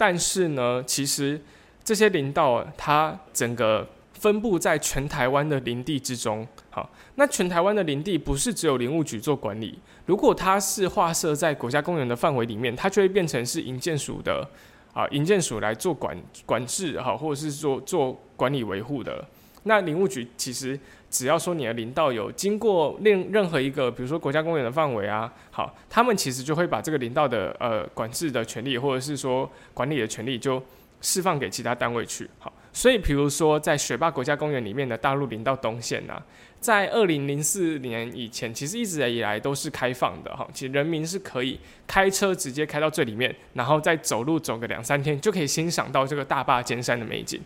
[0.00, 1.38] 但是呢，其实
[1.84, 6.48] 这些林道它整个分布在全台湾的林地之中。
[6.70, 14.48] 好，那全台湾的林地不是只有林务局做管理，如果它是划设在国家公园的范围里面，它就会变成是营建署的
[14.94, 19.22] 啊，营建署来做管管制哈，或者是做做管理维护的。
[19.64, 30.62] 那林务局其实只要说你的林道有经过任任何一个，比如说国家公园的范围啊，好，他们其实就会把这个林道的呃管制的权利，或者是说管理的权利，就
[31.00, 32.30] 释放给其他单位去。
[32.38, 36.22] 好，所以比如说在雪霸国家公园里面的大陆林道东线呐，
[36.60, 47.40] 在二零零四年以前，其实一直以来都是开放的哈，其实人民是可以开车直接开到最里面，然后再走路走个两三天，就可以欣赏到这个大坝尖山的美景。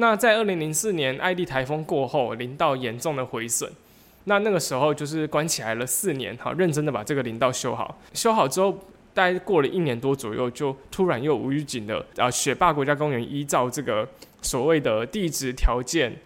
[0.00, 3.70] 那在二零零四年艾利台风过后，林道严重的毁损，
[4.24, 8.00] 那那个时候就是关起来了四年，好认真的把这个林道修好。
[8.14, 8.78] 修好之后，
[9.12, 14.08] 大概过了一年多左右，就突然又无预警的啊，雪霸国家公园依照这个
[14.40, 16.16] 所谓的地质条件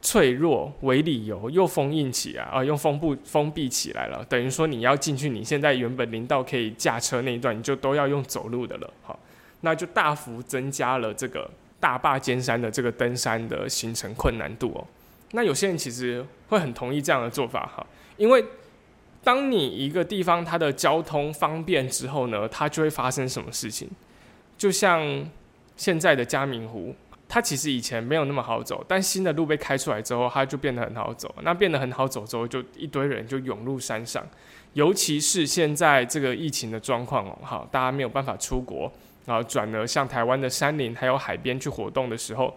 [0.00, 4.24] 脆弱为理由，又封印起来啊，用封布封闭起来了。
[4.24, 8.90] 等于说你要进去，你现在原本林道可以驾车那一段，你就都要用走路的了。
[9.02, 9.20] 好，
[9.60, 11.50] 那就大幅增加了这个。
[11.82, 14.86] 大坝尖山的这个登山的行程困难度哦，
[15.32, 17.84] 那有些人其实会很同意这样的做法哈，
[18.16, 18.44] 因为
[19.24, 23.88] 当你一个地方它的交通方便之后呢，它就会发生什么事情？
[24.56, 25.28] 就像
[25.76, 26.94] 现在的嘉明湖，
[27.28, 31.34] 它其实以前没有那么好走，但新的路被开出来之后，它就变得很好走。
[31.42, 34.24] 那变得很好走之后，就一堆人就涌入山上，
[34.74, 38.92] 尤其是现在这个疫情的状况哦，好，大家没有办法出国。
[39.24, 42.56] 然后转而向台湾的山林还有海边去活动的时候，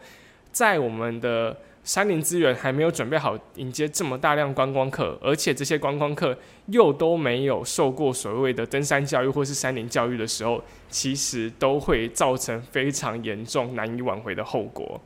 [0.51, 6.35] 在我们的山林资源还没有准备好迎接这么大量观光客，而且这些观光客
[6.67, 14.99] 又都没有受过所谓的登山教育或是山林教育的时候，其实都会造成非常严重、难以挽回的后果。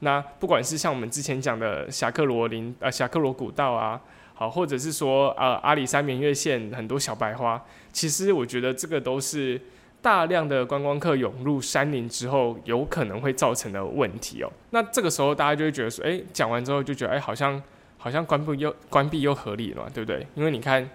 [0.00, 3.98] 那不管是像我们之前讲的侠客罗林呃侠客罗古道啊，
[4.34, 9.58] 好，或者是说呃阿里山明月线很多小白花，其实我觉得这个都是。
[10.02, 14.52] 大量的观光客涌入山林之后，有可能会造成的问题哦。
[14.70, 17.60] 那这个时候，大家就会觉得说，哎，讲完之后就觉得，哎，好像
[17.98, 20.24] 好像关闭又关闭又合理了，对不对？
[20.34, 20.88] 因为你看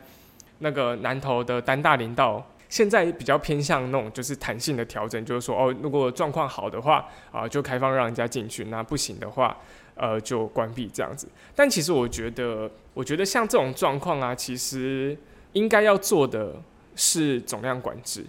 [0.59, 9.57] 那个南投的丹大林道，现在比较偏向那种就是弹性的调整，就是说，哦，如果状况好的话，啊，就开放让人家进去；那不行的话，
[9.95, 11.27] 呃，就关闭这样子。
[11.53, 15.17] 但其实我觉得，我觉得像这种状况啊，其实
[15.51, 16.55] 应该要做的
[16.95, 18.25] 是总量管制。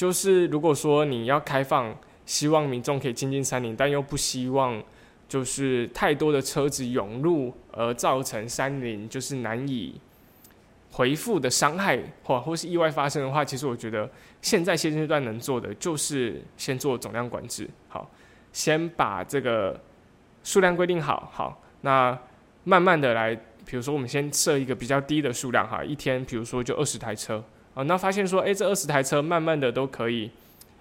[0.00, 4.82] 就是如果说你要开放，希望民众可以亲近山林，但又不希望
[5.28, 10.00] 就是太多的车子涌入而造成山林就是难以
[10.92, 14.10] 回复的伤害或或是意外发生的话，其实我觉得
[14.40, 17.68] 现在现阶段能做的就是先做总量管制。
[17.88, 18.10] 好，
[18.54, 19.78] 先把这个
[20.42, 22.18] 数量规定好，好，那
[22.64, 23.34] 慢慢的来，
[23.66, 30.30] 比如说我们先设一个比较低的数量哈，一天比如说就二十台车，啊，那发现说，诶，这二十台车慢慢的都可以，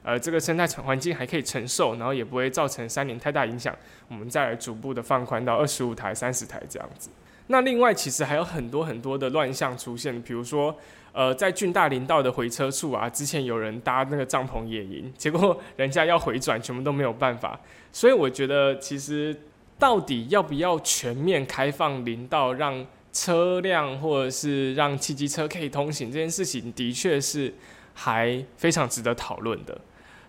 [0.04, 3.76] 呃，这个生态环境还可以承受，然后也不会造成山林太大影响，
[4.08, 7.10] 我们再来逐步的放宽到二十五台、三十台这样子。
[7.48, 10.76] 那另外其实还有很多很多的乱象出现，比如说。
[11.12, 17.60] 呃，在郡大林道的回车处啊，之前有人搭那个帐篷野营，结果 人家要回转，全部都没有办法。
[17.92, 19.36] 所以我觉得，其实
[19.80, 22.86] 到底要不要全面开放林道，让
[23.20, 27.54] 车辆或者是让汽机车可以通行，这件事情的确是
[27.94, 29.78] 还非常值得讨论的。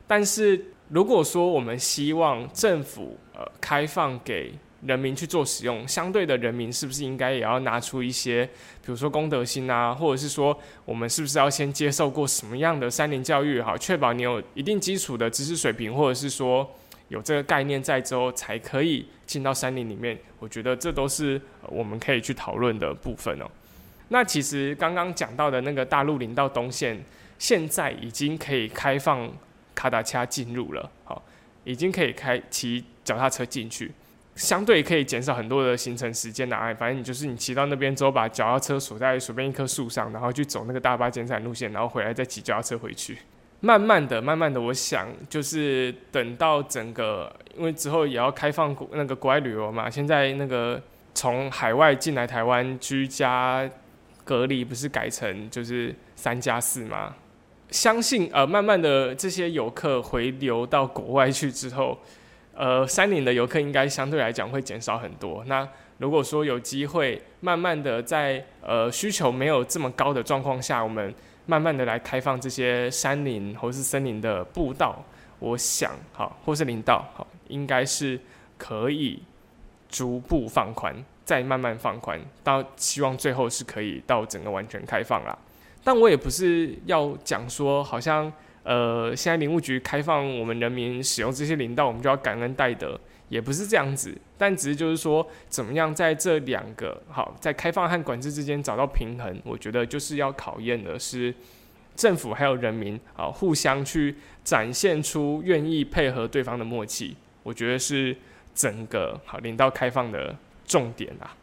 [0.09, 4.53] 但是如果说我们希望政府呃开放给
[4.85, 8.45] 人民去做使用，相对的人民是不是应该也要拿出一些，
[8.85, 16.69] 比如说公德心啊，或者是说我们是不是要先接受过什么样的三年教育，好，确保你有一定基础的知识水平，或者是说
[17.07, 20.19] 有这个概念在之后，才可以进到山林里面。
[20.41, 23.47] 我觉得这都是我们可以去讨论的部分哦。
[24.09, 27.01] 那其实刚刚讲到的那个大陆林道东线，
[27.39, 29.31] 现在已经可以开放
[29.73, 31.23] 卡达恰进入了，好，
[31.63, 33.93] 已经可以开骑脚踏车进去。
[34.35, 43.17] 相对可以减少很多的行程时间的啊，反正你就是你骑到那边之后，把脚踏车锁在随便一棵树上，然后去走那个大巴减产路线，然后回来再骑脚踏车回去。
[43.61, 49.89] 慢慢的，慢慢的，我想就是等到整个，因为之后也要开放那个国外旅游嘛。
[49.89, 50.81] 现在那个
[51.15, 53.69] 从海外进来台湾居家
[54.25, 57.15] 隔离，不是改成就是三加四吗？
[57.71, 61.99] 相信呃，慢慢的这些游客回流到国外去之后。
[62.53, 65.43] 呃，山林的游客应该相对来讲会减少很多。
[65.47, 71.15] 那如果说有机会，慢慢的在呃需求没有这么高的状况下，我们
[71.47, 75.03] 慢慢的来开放这些山林或是森林的步道，
[75.39, 78.19] 我想好或是林道好，应该是
[78.57, 79.23] 可以
[79.89, 85.37] 逐步放宽，再慢慢放宽，到希望最后是可以到整个完全开放啦。
[85.83, 88.33] 但我也不是要讲说好像。
[88.63, 101.33] 呃，现在林务局开放我们人民使用这些林道，我们就要感恩戴德，也不是这样子，但只是就是说，怎么样在这两个好在开放和管制之间找到平衡，我觉得就是要考验的是
[101.97, 108.17] 政府还有人民啊，互相去展现出愿意配合对方的默契，我觉得是
[108.55, 111.37] 整个好林道开放的重点啊。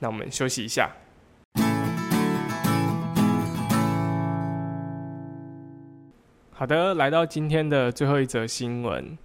[0.00, 0.90] 那我们休息一下。
[6.52, 9.16] 好的，来到今天的最后一则新闻。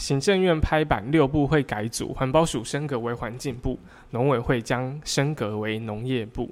[0.00, 3.78] 行政院拍板六部会改组，环保署升格为环境部，
[4.12, 6.50] 农委会将升格为农业部。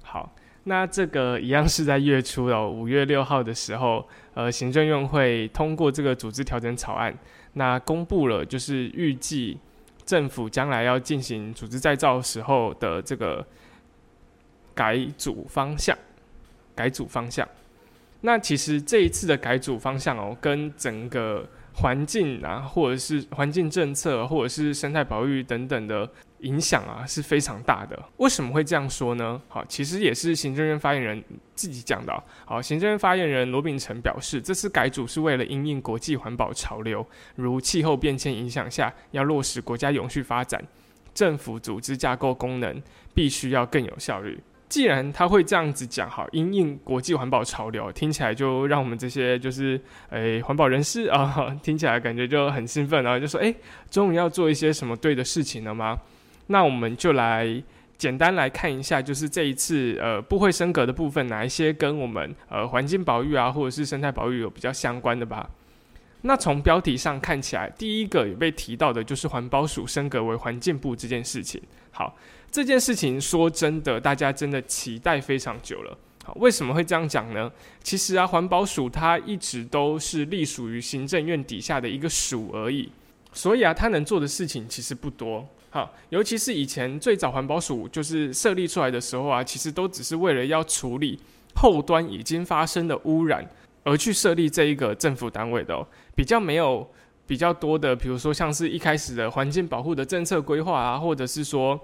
[0.00, 7.12] 好，那这个一样是在月初哦，五月六号的时候，呃，行政院会通过这个组织调整草案，
[7.54, 9.58] 那公布了就是预计
[10.06, 13.44] 政府将来要进行组织再造时候的这个
[14.72, 15.98] 改组方向，
[16.76, 17.46] 改组方向。
[18.20, 26.08] 那其实这一次的改组方向哦，跟整个环境啊，或者是环境政策，或者是生态保育等等的
[26.38, 28.00] 影响啊，是非常大的。
[28.18, 29.40] 为什么会这样说呢？
[29.48, 31.22] 好，其实也是行政院发言人
[31.54, 32.22] 自己讲的。
[32.44, 40.62] 好，行政院发言人罗秉成表示，这次改组是为了因应国际环保潮流，如气候变迁影响下，要落实国家永续发展，
[41.12, 42.80] 政府组织架构功能
[43.12, 44.38] 必须要更有效率。
[44.74, 53.54] 既然他会这样子讲，好，因应国际环保潮流，听起来就让我们这些就是诶环保人士啊，听起来感觉就很兴奋，然后就说，诶，
[53.88, 55.96] 终于要做一些什么对的事情了吗？
[56.48, 57.62] 那我们就来
[57.96, 65.48] 简单来看一下，就是这一次呃不会升格的部分，哪一些跟我们呃环境保育啊，或者是生态保育有比较相关的吧。
[66.22, 71.62] 那从标题上看起来，第一个有被提到的就是环保署升格为环境部这件事情。
[71.92, 72.16] 好，
[72.54, 75.98] 这件事情说真的，大家真的期待非常久了。
[76.24, 77.50] 好，为什么会这样讲呢？
[77.82, 82.88] 其实啊，环保署它一直都是隶属于行政院底下的一个署而已，
[83.32, 85.44] 所以啊，它能做的事情其实不多。
[85.70, 91.18] 好，尤其是以前最早环保署就是设立出来的时候啊，其实都只是为了要处理
[91.56, 93.44] 后端已经发生的污染。
[93.82, 95.84] 而去设立这一个政府单位的哦，
[96.14, 96.88] 比较没有
[97.26, 101.78] 比较多的，比如说像是一开始的环境保护的政策规划啊，或者是说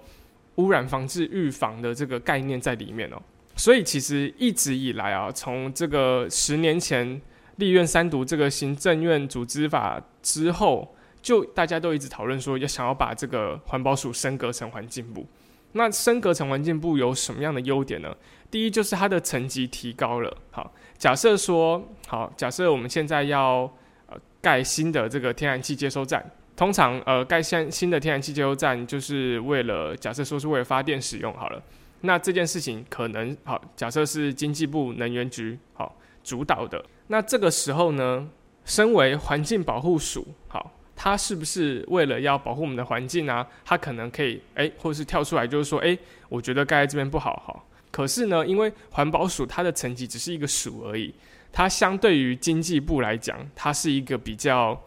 [0.60, 3.16] 污染防治预防的这个概念在里面哦。
[3.56, 7.20] 所以其实一直以来啊，从这个十年前
[7.56, 15.26] 立院三读这个行政院组织法之后，就大家都一直讨论说要想要把这个环保署升格成环境部。
[15.72, 18.16] 那升格成环境部有什么样的优点呢？
[18.50, 20.36] 第一就是它的层级提高了。
[20.50, 23.70] 好，假设说，好，假设我们现在要
[24.08, 26.28] 呃盖新的这个天然气接收站。
[26.60, 31.62] 通常，呃，盖新新的天然气接收站，就是为了假设说是为了发电使用好了。
[32.02, 36.84] 那这件事情可能好，假设是经济部能源局好主导的。
[37.06, 38.28] 那这个时候呢，
[38.66, 43.46] 身为环境保护署，好，它是不是为了要保护我们的环境啊？
[43.64, 45.96] 它可能可以哎，或者是跳出来就是说，哎，
[46.28, 47.64] 我觉得盖在这边不好哈。
[47.90, 51.14] 可是呢，因为环保署它的层级只是一个署而已，
[51.50, 54.78] 它相对于经济部来讲，它是一个比较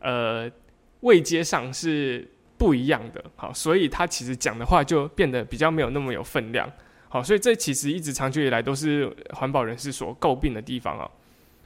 [0.00, 0.50] 呃。
[1.04, 2.28] 位阶上是
[2.58, 6.70] 不一样的，好，所以他其实讲的话就变得比较没有那么有分量，
[7.08, 11.08] 好，所以这其实一直长久以来都是环保人士所诟病的地方啊。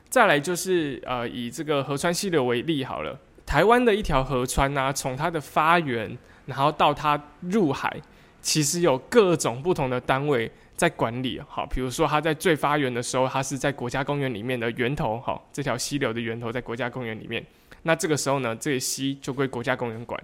[0.09, 6.17] 再来就是呃，以这个河川溪流为例好了，台湾的一条河川呐，从它的发源，
[6.47, 7.95] 然后到它入海，
[8.41, 17.45] 其实有各种不同的单位在管理，好，比如说它在最发源的时候，它是在国家公园里面的源头，好，这条溪流的源头在国家公园里面。
[17.83, 20.21] 那这个时候呢，这个溪就归国家公园管。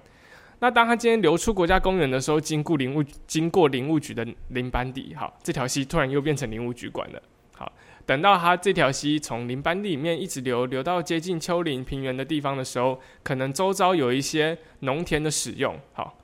[0.61, 7.20] 那当他今天流出国家公园的时候，经过林务经过林务局的林班地，好，这条溪突然又变成林务局管了。
[7.55, 7.70] 好，
[8.07, 15.78] 等到它这条溪从林班地里面一直流流到接近丘陵平原的地方的时候，可能周遭有一些农田的使用。
[15.92, 16.16] 好，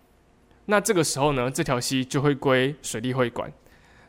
[0.67, 3.53] 那这个时候呢，这条溪就会归水利会管。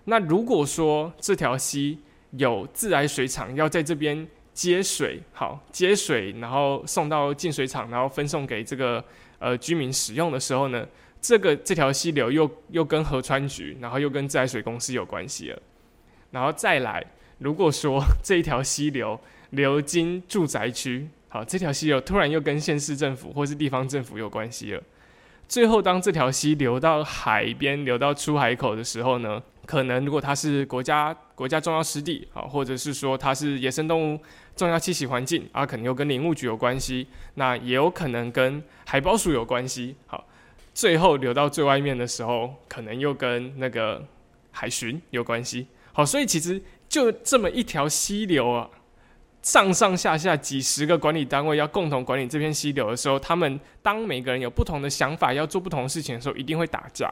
[0.06, 2.00] 那如果说这条溪
[2.32, 4.28] 有自来水厂要在这边。
[4.54, 9.04] 接水好，接水，然后送到净水厂，然后分送给这个
[9.40, 10.86] 呃居民使用的时候呢，
[11.22, 15.62] 这个这条溪流又又跟河川局，然后又跟自来水公司有关系了。
[16.32, 17.04] 然后再来，
[17.40, 19.20] 如果说 这一条溪流
[19.52, 24.84] 流经住宅区，好，这条溪流突然又跟县市政府或是地方政府有关系了。
[25.52, 29.44] 最后，当这条溪流到海边，流到出海口的时候呢？
[29.66, 34.20] 可能如果它是国家国家重要湿地啊，或者是说它是野生动物
[34.56, 39.94] 重要栖息环境啊，可能又跟林务局有关系，那也有可能跟海豹鼠有关系。
[40.08, 40.26] 好，
[40.74, 44.02] 最后流到最外面的时候，可能又跟那个
[44.52, 45.68] 海巡有关系。
[45.92, 48.70] 好，所以其实就这么一条溪流啊，
[49.42, 57.12] 上上下下几十个管理单位要共同管理这片溪流的时候，他们当每个人有不同的想法，要做不同的事情的时候，一定会打架。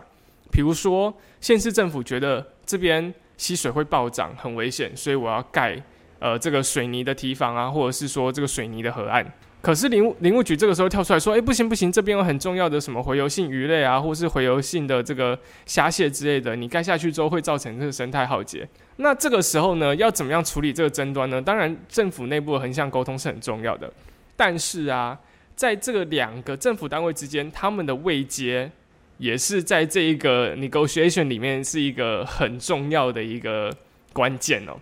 [0.52, 5.82] 比如说，县市政府觉得这边溪水会暴涨，很危险，所以我要盖
[6.20, 9.26] 呃这个水泥的堤防啊，或者是说这个水泥的河岸。
[9.62, 21.42] 可是林林务局这个时候跳出来说：“哎，不行不行，这边有很重要的什么洄游性鱼类啊，或是洄游性的这个虾蟹之类的，你盖下去之后会造成这个生态浩劫。”那这个时候呢，要怎么样处理这个争端呢？
[21.42, 23.92] 当然，政府内部的横向沟通是很重要的，
[24.36, 25.18] 但是啊，
[25.56, 28.72] 在这个两个政府单位之间，他们的位阶。
[29.20, 33.70] 也是在这一个 negotiation 里面是一个很重要的一个
[34.14, 34.80] 关键哦。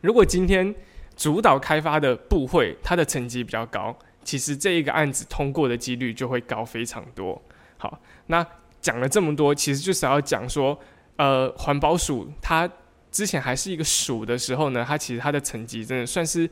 [0.00, 0.74] 如果今天
[1.20, 3.94] 主导开发的部会它的成绩比较高，
[4.24, 7.40] 其实这一个案子通过的几率就会高非常多。
[7.76, 8.44] 好，那
[8.80, 10.80] 讲了这么多，其实就是要讲说，
[11.16, 12.66] 呃，环保署它
[13.10, 16.48] 之前还是一个署的时候呢，它其实它的成绩真的算是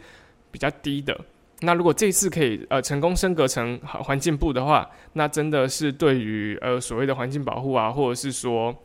[0.50, 1.18] 比较低的。
[1.60, 8.76] 那如果这次可以呃成功升格成环境部的话，那真的是对于呃所谓的环境保护啊，或者是说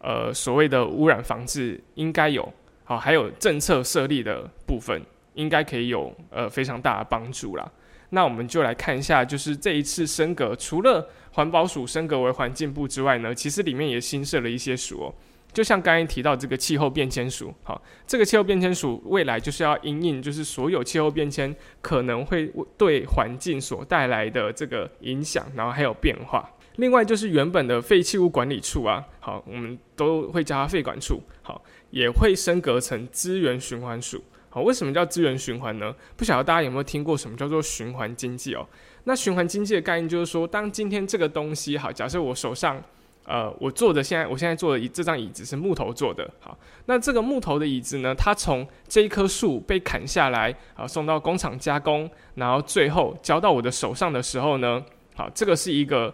[0.00, 2.52] 呃所谓的污染防治，应该有
[2.82, 5.00] 好，还有政策设立的部分，
[5.34, 7.70] 应该可以有呃非常大的帮助啦。
[8.10, 15.14] 那我们就来看一下，就是这一次升格，除了环保署升格为环境部之外呢，其实里面也新设了一些署哦。
[15.52, 26.48] 就像刚才提到这个气候变迁署，好，这个气候变迁署未来就是要因应，就是所有气候变迁可能会对环境所带来的这个影响，然后还有变化。
[26.76, 34.22] 另外就是原本的废弃物管理处啊，好，我们都会叫它废管处，好，也会升格成资源循环署。
[34.50, 35.94] 好，为什么叫资源循环呢？
[36.16, 38.66] 不晓得大家有没有听过什么叫做循环经济哦？
[39.04, 42.82] 那循环经济的概念就是说，当今天这个东西，好，假设我手上。
[43.26, 46.28] 呃，我坐的现在，我现在坐的这张椅子是木头做的。
[46.40, 54.82] 好，那这个木头的椅子呢，它从这一棵树被砍下来，啊，送到工厂加工，然后最后交到我的手上的时候呢，
[55.14, 56.12] 好，这个是一个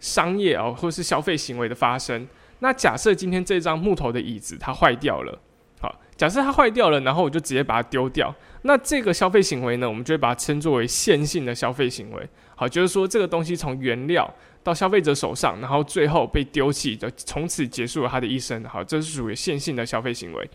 [0.00, 2.26] 商业哦，或是消费行为的发生。
[2.58, 5.38] 那假设今天这张木头的椅子它坏掉了，
[5.80, 8.34] 好，假设它坏掉了，然后我就直接把它丢掉。
[8.62, 12.28] 那这个消费行为呢，我们就会把它称作为线性的消费行为。
[12.54, 14.32] 好，就是说这个东西从原料。
[14.62, 18.64] 到消费者手上，然后最后被丢弃，就从此结束了他的一生。
[18.64, 20.50] 好，这是属于线性的消费行为。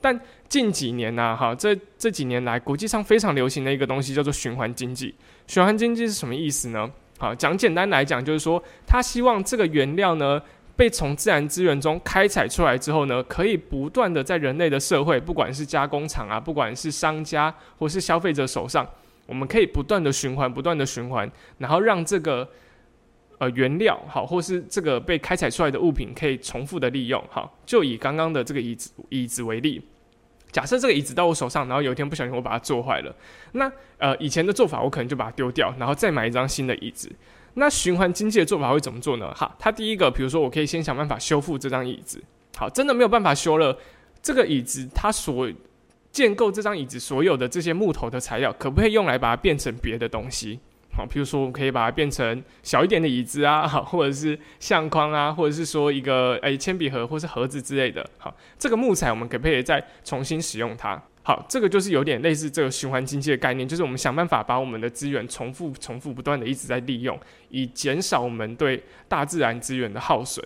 [0.00, 5.14] 但近几年呢，哈，这这几年来，国际上非常流行的一个东西叫做循环经济。
[5.46, 6.90] 循环经济是什么意思呢？
[7.18, 10.42] 好，讲简单来讲，就是说，他希望这个原料呢，
[10.74, 18.88] 被从自然资源中开采出来之后呢，可以不断的在人类的社会，不管是加工厂啊，不管是商家或是消费者手上，
[19.26, 22.48] 我们可以不断的循环，不断的循环，然后让这个
[23.38, 27.22] 呃原料好，或是这个被开采出来的物品可以重复的利用。
[27.30, 29.80] 好，就以刚刚的这个椅子椅子为例，
[30.50, 33.14] 假设这个椅子到我手上，然后有一天不小心我把它做坏了，
[33.52, 37.12] 那呃以前的做法我可能就把它丢掉，然后再买一张新的椅子。
[37.54, 39.32] 那循环经济的做法会怎么做呢？
[39.34, 42.22] 哈，它第一个，比如说我可以先想办法修复这张椅子。
[42.56, 43.76] 好，真的没有办法修了，
[44.22, 45.50] 这个椅子它所
[46.10, 50.60] 建构这张椅子所有的这些木头的材料，可不可以用来把它变成别的东西？
[50.94, 58.06] 好，比如说我们可以把它变成小一点的椅子啊，好，或者是相框啊，或者是说一个诶铅笔盒或是盒子之类的。
[58.18, 61.02] 好，这个木材我们可不可以再重新使用它？
[61.24, 67.16] 好，这个就是有点类似这个循环经济的概念，就是我们想办法把我们的资源重复、重复、不断的一直在利用，
[67.48, 70.44] 以减少我们对大自然资源的耗损。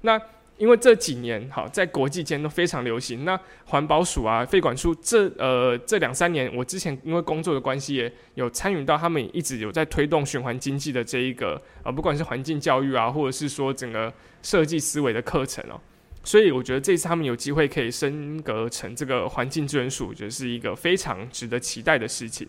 [0.00, 0.20] 那
[0.58, 3.24] 因为这几年，好在国际间都非常流行。
[3.24, 14.12] 那环保署啊、废管处这呃这两三年，我之前因为工作的关系，也有参与到他们一直有在推动循环经济的这一个呃，不管是环境教育啊，或者是说整个
[14.42, 15.78] 设计思维的课程哦。
[16.26, 22.48] 所以我觉得这次他们有机会可以升格成这个环境资源署，我觉得是一个非常值得期待的事情。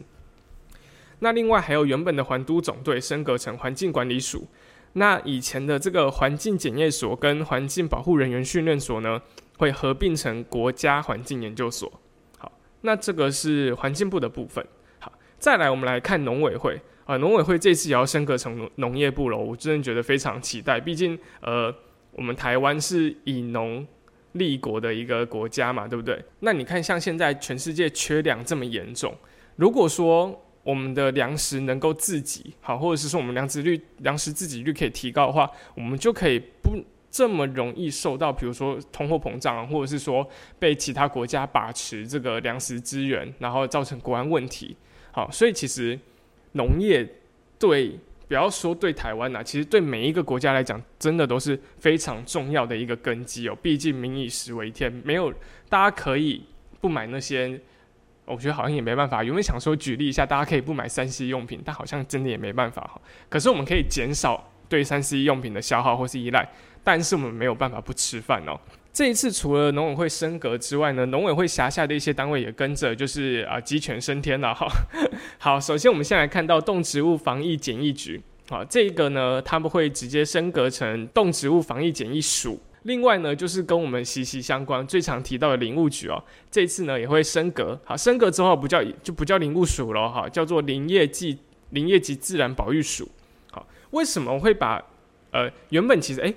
[1.19, 4.47] 那另外还有原本的环都总队升格成环境管理署。
[4.93, 9.21] 那以前的这个环境检验所跟环境保护人员训练所呢，
[9.59, 12.01] 会合并成国家环境研究所。
[12.39, 12.51] 好，
[12.81, 14.65] 那这个是环境部的部分。
[14.97, 20.79] 好，再来我们来看农委会啊，农委会这次也要升格成农业部了，我真的觉得非常期待。
[20.79, 21.71] 毕竟呃，
[22.17, 23.87] 我们台湾是以农
[24.33, 26.21] 立国的一个国家嘛，对不对？
[26.41, 29.15] 那你看像现在全世界缺粮这么严重，
[29.55, 36.71] 如果说我们的粮食能够自给好，或者是说我们粮食率粮食自给率可以提高的话，我们就可以不
[37.09, 40.27] 这么容易受到，比如说通货膨胀，或者是说
[40.59, 44.75] 被其他国家把持这个粮食资源，然后造成国安问题。
[45.11, 45.97] 好，所以其实
[46.51, 47.07] 农业
[47.57, 47.97] 对
[48.27, 53.57] 不要说对台湾呐，其实对每一个国家来讲，真的都是非常重要的一个根基哦。
[53.61, 55.33] 毕竟民以食为天，没有
[55.69, 56.43] 大家可以
[56.81, 57.59] 不买那些。
[58.25, 59.23] 我觉得好像也没办法。
[59.23, 60.25] 有没有想说举例一下？
[60.25, 63.01] 大家可以不买三 C 用品，但好像真的也没办法哈。
[63.29, 66.45] 可是我们可以减少对三 C 用品的消耗或是依赖，
[66.87, 68.57] 但是我们没有办法不吃饭哦。
[68.93, 74.65] 这一次除了农委会升格之外呢，农委会辖下的一些单位也跟着就是啊鸡犬升天了哈。
[75.37, 82.57] 好，首先我们先来看到动植物防疫检疫局，好，这个呢他们会直接升格成动植物防疫检疫署。
[82.83, 87.77] 另外呢，就是跟我们息息相关、最常提到的林务局哦，这次呢也会升格。
[87.83, 91.37] 好，升格之后不叫就不叫林务署了哈，叫做林业及
[91.71, 93.11] 林业及自然保育署。
[93.51, 94.81] 好，为什么会把
[95.31, 96.33] 呃原本其实哎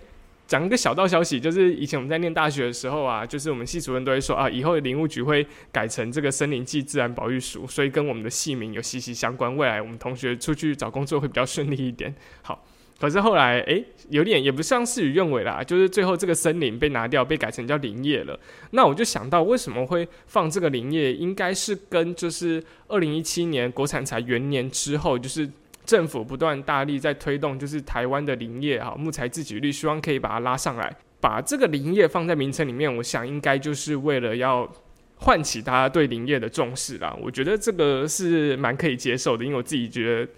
[0.51, 9.57] 讲一个小道消息，就是以前我们在念大学的时候啊，就是我们系主任都会说啊，以后的林务局会改成这个森林暨自然保育署，所以跟我们的系名有息息相关。
[9.57, 12.12] 未来我们同学出去找工作会比较顺利一点。
[12.42, 12.66] 好。
[12.98, 18.38] 可是后来，哎，有点也不像事与愿违啦，就是最后这个森林被拿掉，被改成叫林业了。
[18.72, 21.14] 那我就想到，为什么会放这个林业？
[21.14, 25.51] 应该是跟就是二零一七年国产材元年之后，就是
[25.91, 32.95] 政府不断大力在推动，就是台湾的林业哈木材自给率，希望可以把它拉上来，把这个林业放在名称里面。
[32.99, 34.70] 我想应该就是为了要
[35.16, 37.16] 唤起大家对林业的重视啦。
[37.20, 40.32] 我觉得这个是蛮可以接受的，因为我自己觉得。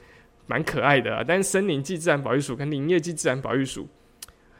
[0.48, 3.88] 蛮可爱的啊，但是森林暨自然保育署跟林业暨自然保育署，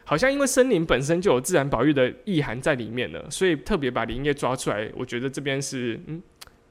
[0.04, 6.22] 好像因为森林本身就有自然保育的意涵在里面了，所以特别把林业抓出来，我觉得这边是嗯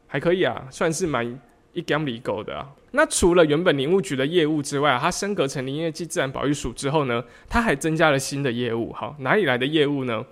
[0.07, 1.39] 还可以啊，算是蛮
[1.73, 2.69] 一 g a m 里狗的啊。
[2.91, 8.91] 那除了原本林务局的业务之外，它升格成林业暨自然保育署之后呢，它还增加了新的业务。
[8.93, 10.25] 好，哪里来的业务呢？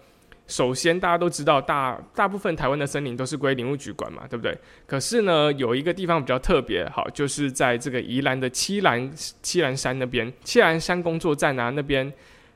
[0.47, 4.57] 首先，大家都知道，大大部分台湾的森林都是归林务局管嘛，对不对？
[4.87, 9.11] 可是呢，有一个地方比较特别，好，就是在这个宜兰的七兰
[9.43, 12.11] 七兰山那边，七兰山工作站啊那边，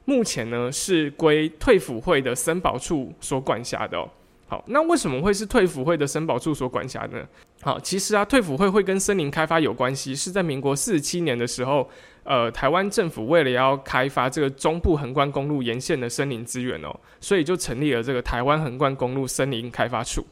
[0.06, 4.04] 目前呢是归退辅会的森保处所管辖的。
[4.48, 7.26] 好，那为什么会是退辅会的森保处所管辖呢？
[7.62, 11.90] 好，其实啊，退辅会会跟森林开发有关系，是在民国四十七年的时候。
[12.26, 20.26] 呃，台湾政府为了要开发这个中部横贯公路沿线的森林资源哦，所以就成立了这个台湾横贯公路森林开发处。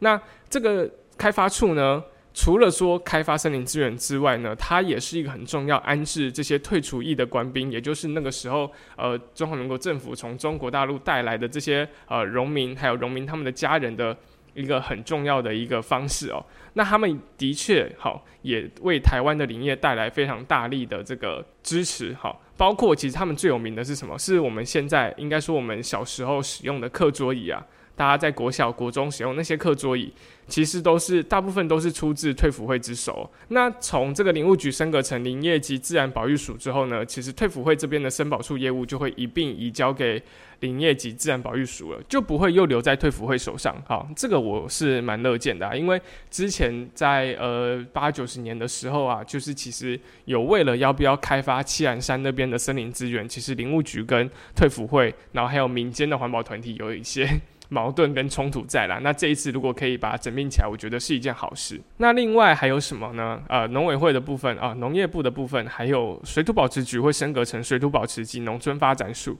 [0.00, 2.02] 那这个开发处呢，
[2.36, 14.14] 除了说开发森林资源之外呢，它也是一个很重要安置这些退出役的官兵，也就是那个时候呃，中华民国政府从中国大陆带来的这些呃农民，还有农民他们的家人的。
[14.56, 24.18] 一个很重要的一个方式哦，那他们的确好，也为台湾的林业带来非常大力的这个支持，好，包括其实他们最有名的是什么？
[24.18, 27.62] 是我们现在应该说我们小时候使用的课桌椅啊，
[27.96, 30.12] 大家在国小、国中使用那些课桌椅，
[30.46, 33.28] 其实都是大部分都是出自退辅会之手。
[33.48, 40.22] 那从这个林务局升格成林业及自然保育署之后呢，其实退辅会这边的申保处业务就会一并移交给
[40.60, 43.74] 林业及自然保育署了，就不会又留在退辅会手上。
[43.86, 57.26] 好，这个我是蛮乐见的，因为之前在呃八九十年的时候啊，就是其实有为了要不要开发七兰山那边的森林资源，其实林务局跟退辅会，然后还有民间的环保团体有一些。
[57.68, 61.80] 矛盾跟冲突在啦，那这一次如果可以把它整并起来，我觉得是一件好事。
[61.96, 63.42] 那另外还有什么呢？
[63.48, 69.36] 呃，农委会的部分啊，农业部的部分，还有水土保持局会升格成水土保持及农村发展署。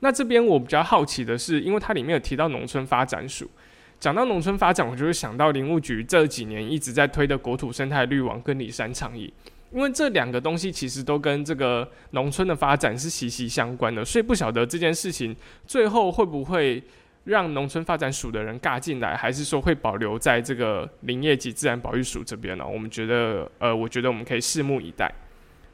[0.00, 3.50] 那这边我比较好奇的是，因为它里面有提到农村发展署，
[3.98, 9.32] 讲到农村发展，我就会想到林务局这几年一直在推的国土生态绿网跟里山倡议，
[9.72, 15.34] 因为这两个东西其实都跟这个农村的发展是息息相关的，所以不晓得这件事情
[15.66, 16.82] 最后会不会。
[17.24, 22.66] 让农村发展署的人尬进来，还是说会保留在这个林业及自然保育署这边呢？
[22.66, 25.10] 我们觉得，呃，我觉得我们可以拭目以待。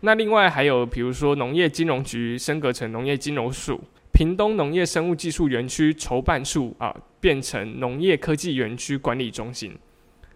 [0.03, 3.83] 那另外还有，比如说农业金融局升格成农业金融署，
[4.13, 9.77] 屏东农业生物技术园区筹办处啊，变成农业科技园区管理中心。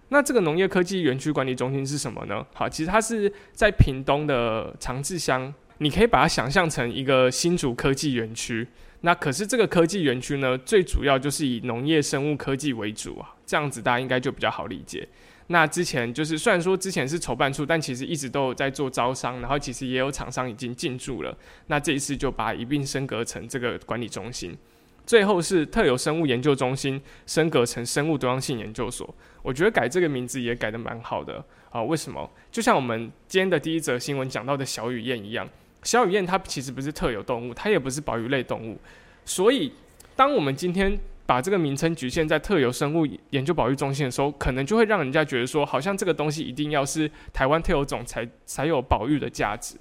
[0.09, 2.45] 那这个农业科技园区管理中心是什么呢？
[2.53, 8.67] 好，其实它是在屏东的长治乡，你可以把它想象成一个新竹科技园区。
[9.05, 15.07] 那可是这个科技园区呢，最主要就是以农业生物科技为主啊，这样子大家应该就比较好理解。
[15.49, 21.37] 那之前就是虽然说之前是筹办处，但其实一直都有在做招商，然后其实也有厂商已经进驻了。
[21.67, 24.57] 那这一次就把一并升格成这个管理中心，
[25.05, 29.15] 最后是特有生物研究中心升格成生物多样性研究所。
[29.43, 31.83] 我觉得改这个名字也改得蛮好的啊。
[31.83, 32.31] 为什么？
[32.51, 35.47] 就像我们今天的第一则新闻讲到的小雨燕一样。
[35.85, 38.77] 小雨燕它其实不是特有动物，它也不是保育类动物，
[39.25, 39.73] 所以
[40.17, 49.77] 当我们今天把这个名称局限在特有生物研究保育中心的时候，可能就会让人家觉得说，好像这个东西一定要是台湾特有种才才有保育的价值。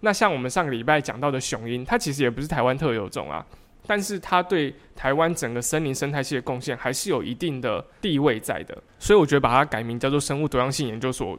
[0.00, 3.44] 那像我们上个礼拜讲到的雄鹰，它其实也不是台湾特有种啊，
[3.86, 11.38] 但是它对台湾整个森林生态系的贡献还是有一定的地位在的，所以我觉得把它改名叫做生物多样性研究所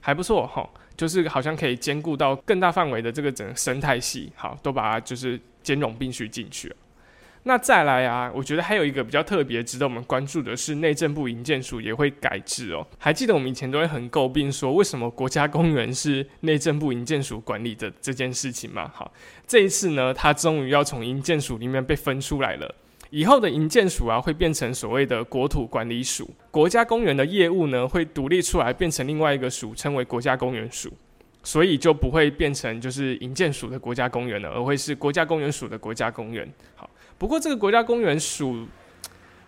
[0.00, 0.68] 还不错哈。
[0.96, 6.74] 就是好像可以兼顾到更大范围的这个整个生态系，好，都把它就是兼容并蓄进去。
[7.44, 12.86] 那再来啊，我觉得还有一个比较特别值得我们关注的是，内政部营建署也会改制哦。
[12.98, 18.88] 还记得我们以前都会很诟病说，为什么国家公园是内政部营建署管理的这件事情吗？
[18.94, 19.12] 好，
[19.44, 22.72] 这一次呢，它终于要从营建署里面被分出来了。
[23.12, 30.90] 以后的营建署啊，会变成所谓的国土管理署，国家公园的业务呢，会独立出来，变成另外一个署，称为国家公园署，
[31.42, 36.50] 所以就不会变成就是营建署的国家公园了，而会是国家公园署的国家公园。
[36.74, 36.88] 好，
[37.18, 38.66] 不过这个国家公园署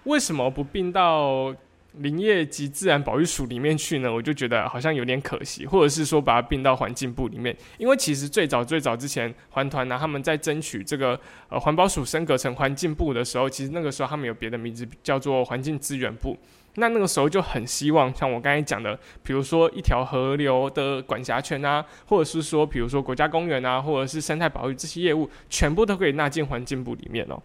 [0.05, 1.55] 为什么不并到？
[1.99, 11.19] 林业及自然保育署里面去呢，我就觉得好像有点可惜，或者是说把它并到环境部里面，因为其实最早最早之前环团呢，他们在争取这个
[11.49, 16.37] 呃环保署升格成环境部的时候，其实那个时候他们有别的名字叫做环境资源部，
[16.75, 27.41] 那那个时候就很希望像我刚才讲的，比如说一条河流的管辖权啊，或者是说比如说国家公园啊，或者是生态保育这些业务，全部都可以纳进环境部里面哦。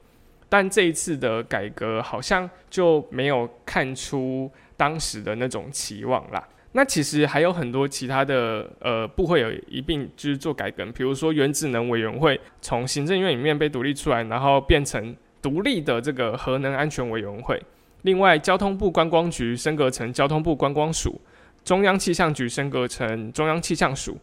[0.49, 6.45] 但这一次的改革好像就没有看出当时的那种期望啦。
[6.71, 17.61] 那其实还有很多其他的呃部会有一并就是做改革，比如说原子能委员会从行政院里面被独立出来，然后变成独立的这个核能安全委员会。
[18.03, 21.19] 另外，交通部观光局升格成交通部观光署，
[21.63, 24.17] 中央气象局升格成中央气象署。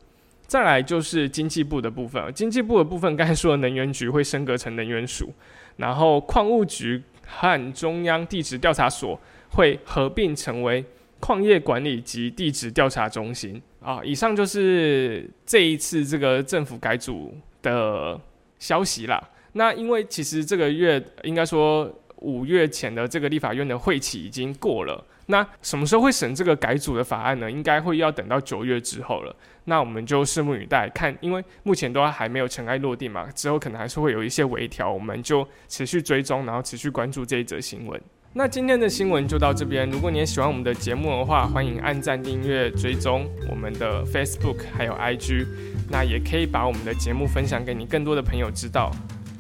[0.47, 5.33] 再来就是经济部的部分，经济部的部分刚才说的能源局会升格成能源署。
[5.77, 9.19] 然后，矿务局和中央地质调查所
[9.51, 10.85] 会合并成为
[11.21, 14.01] 矿业管理及地质调查中心啊。
[14.03, 18.19] 以上就是这一次这个政府改组的
[18.59, 19.23] 消息啦。
[19.53, 25.05] 那因为其实这个月应该说五月前的这个立法院的会期已经过了。
[25.29, 27.51] 那什么时候会审这个改组的法案呢？
[27.51, 29.35] 应该会要等到九月之后了。
[29.67, 38.01] 那我们就拭目以待，看，因为目前都还没有尘埃落定嘛，之后可能还是会有一些微调，我们就持续追踪，然后持续关注这一则新闻。
[38.33, 39.89] 那今天的新闻就到这边。
[39.91, 45.47] 如果你也喜欢我们的节目的话，欢迎按赞、订阅、追踪我们的 Facebook 还有 IG。
[45.91, 48.91] 那也可以把我们的节目分享给你更多的朋友知道。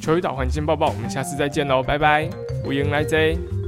[0.00, 2.28] 球鱼岛环境报报，我们下次再见喽，拜拜，
[2.64, 3.65] 无迎来 J。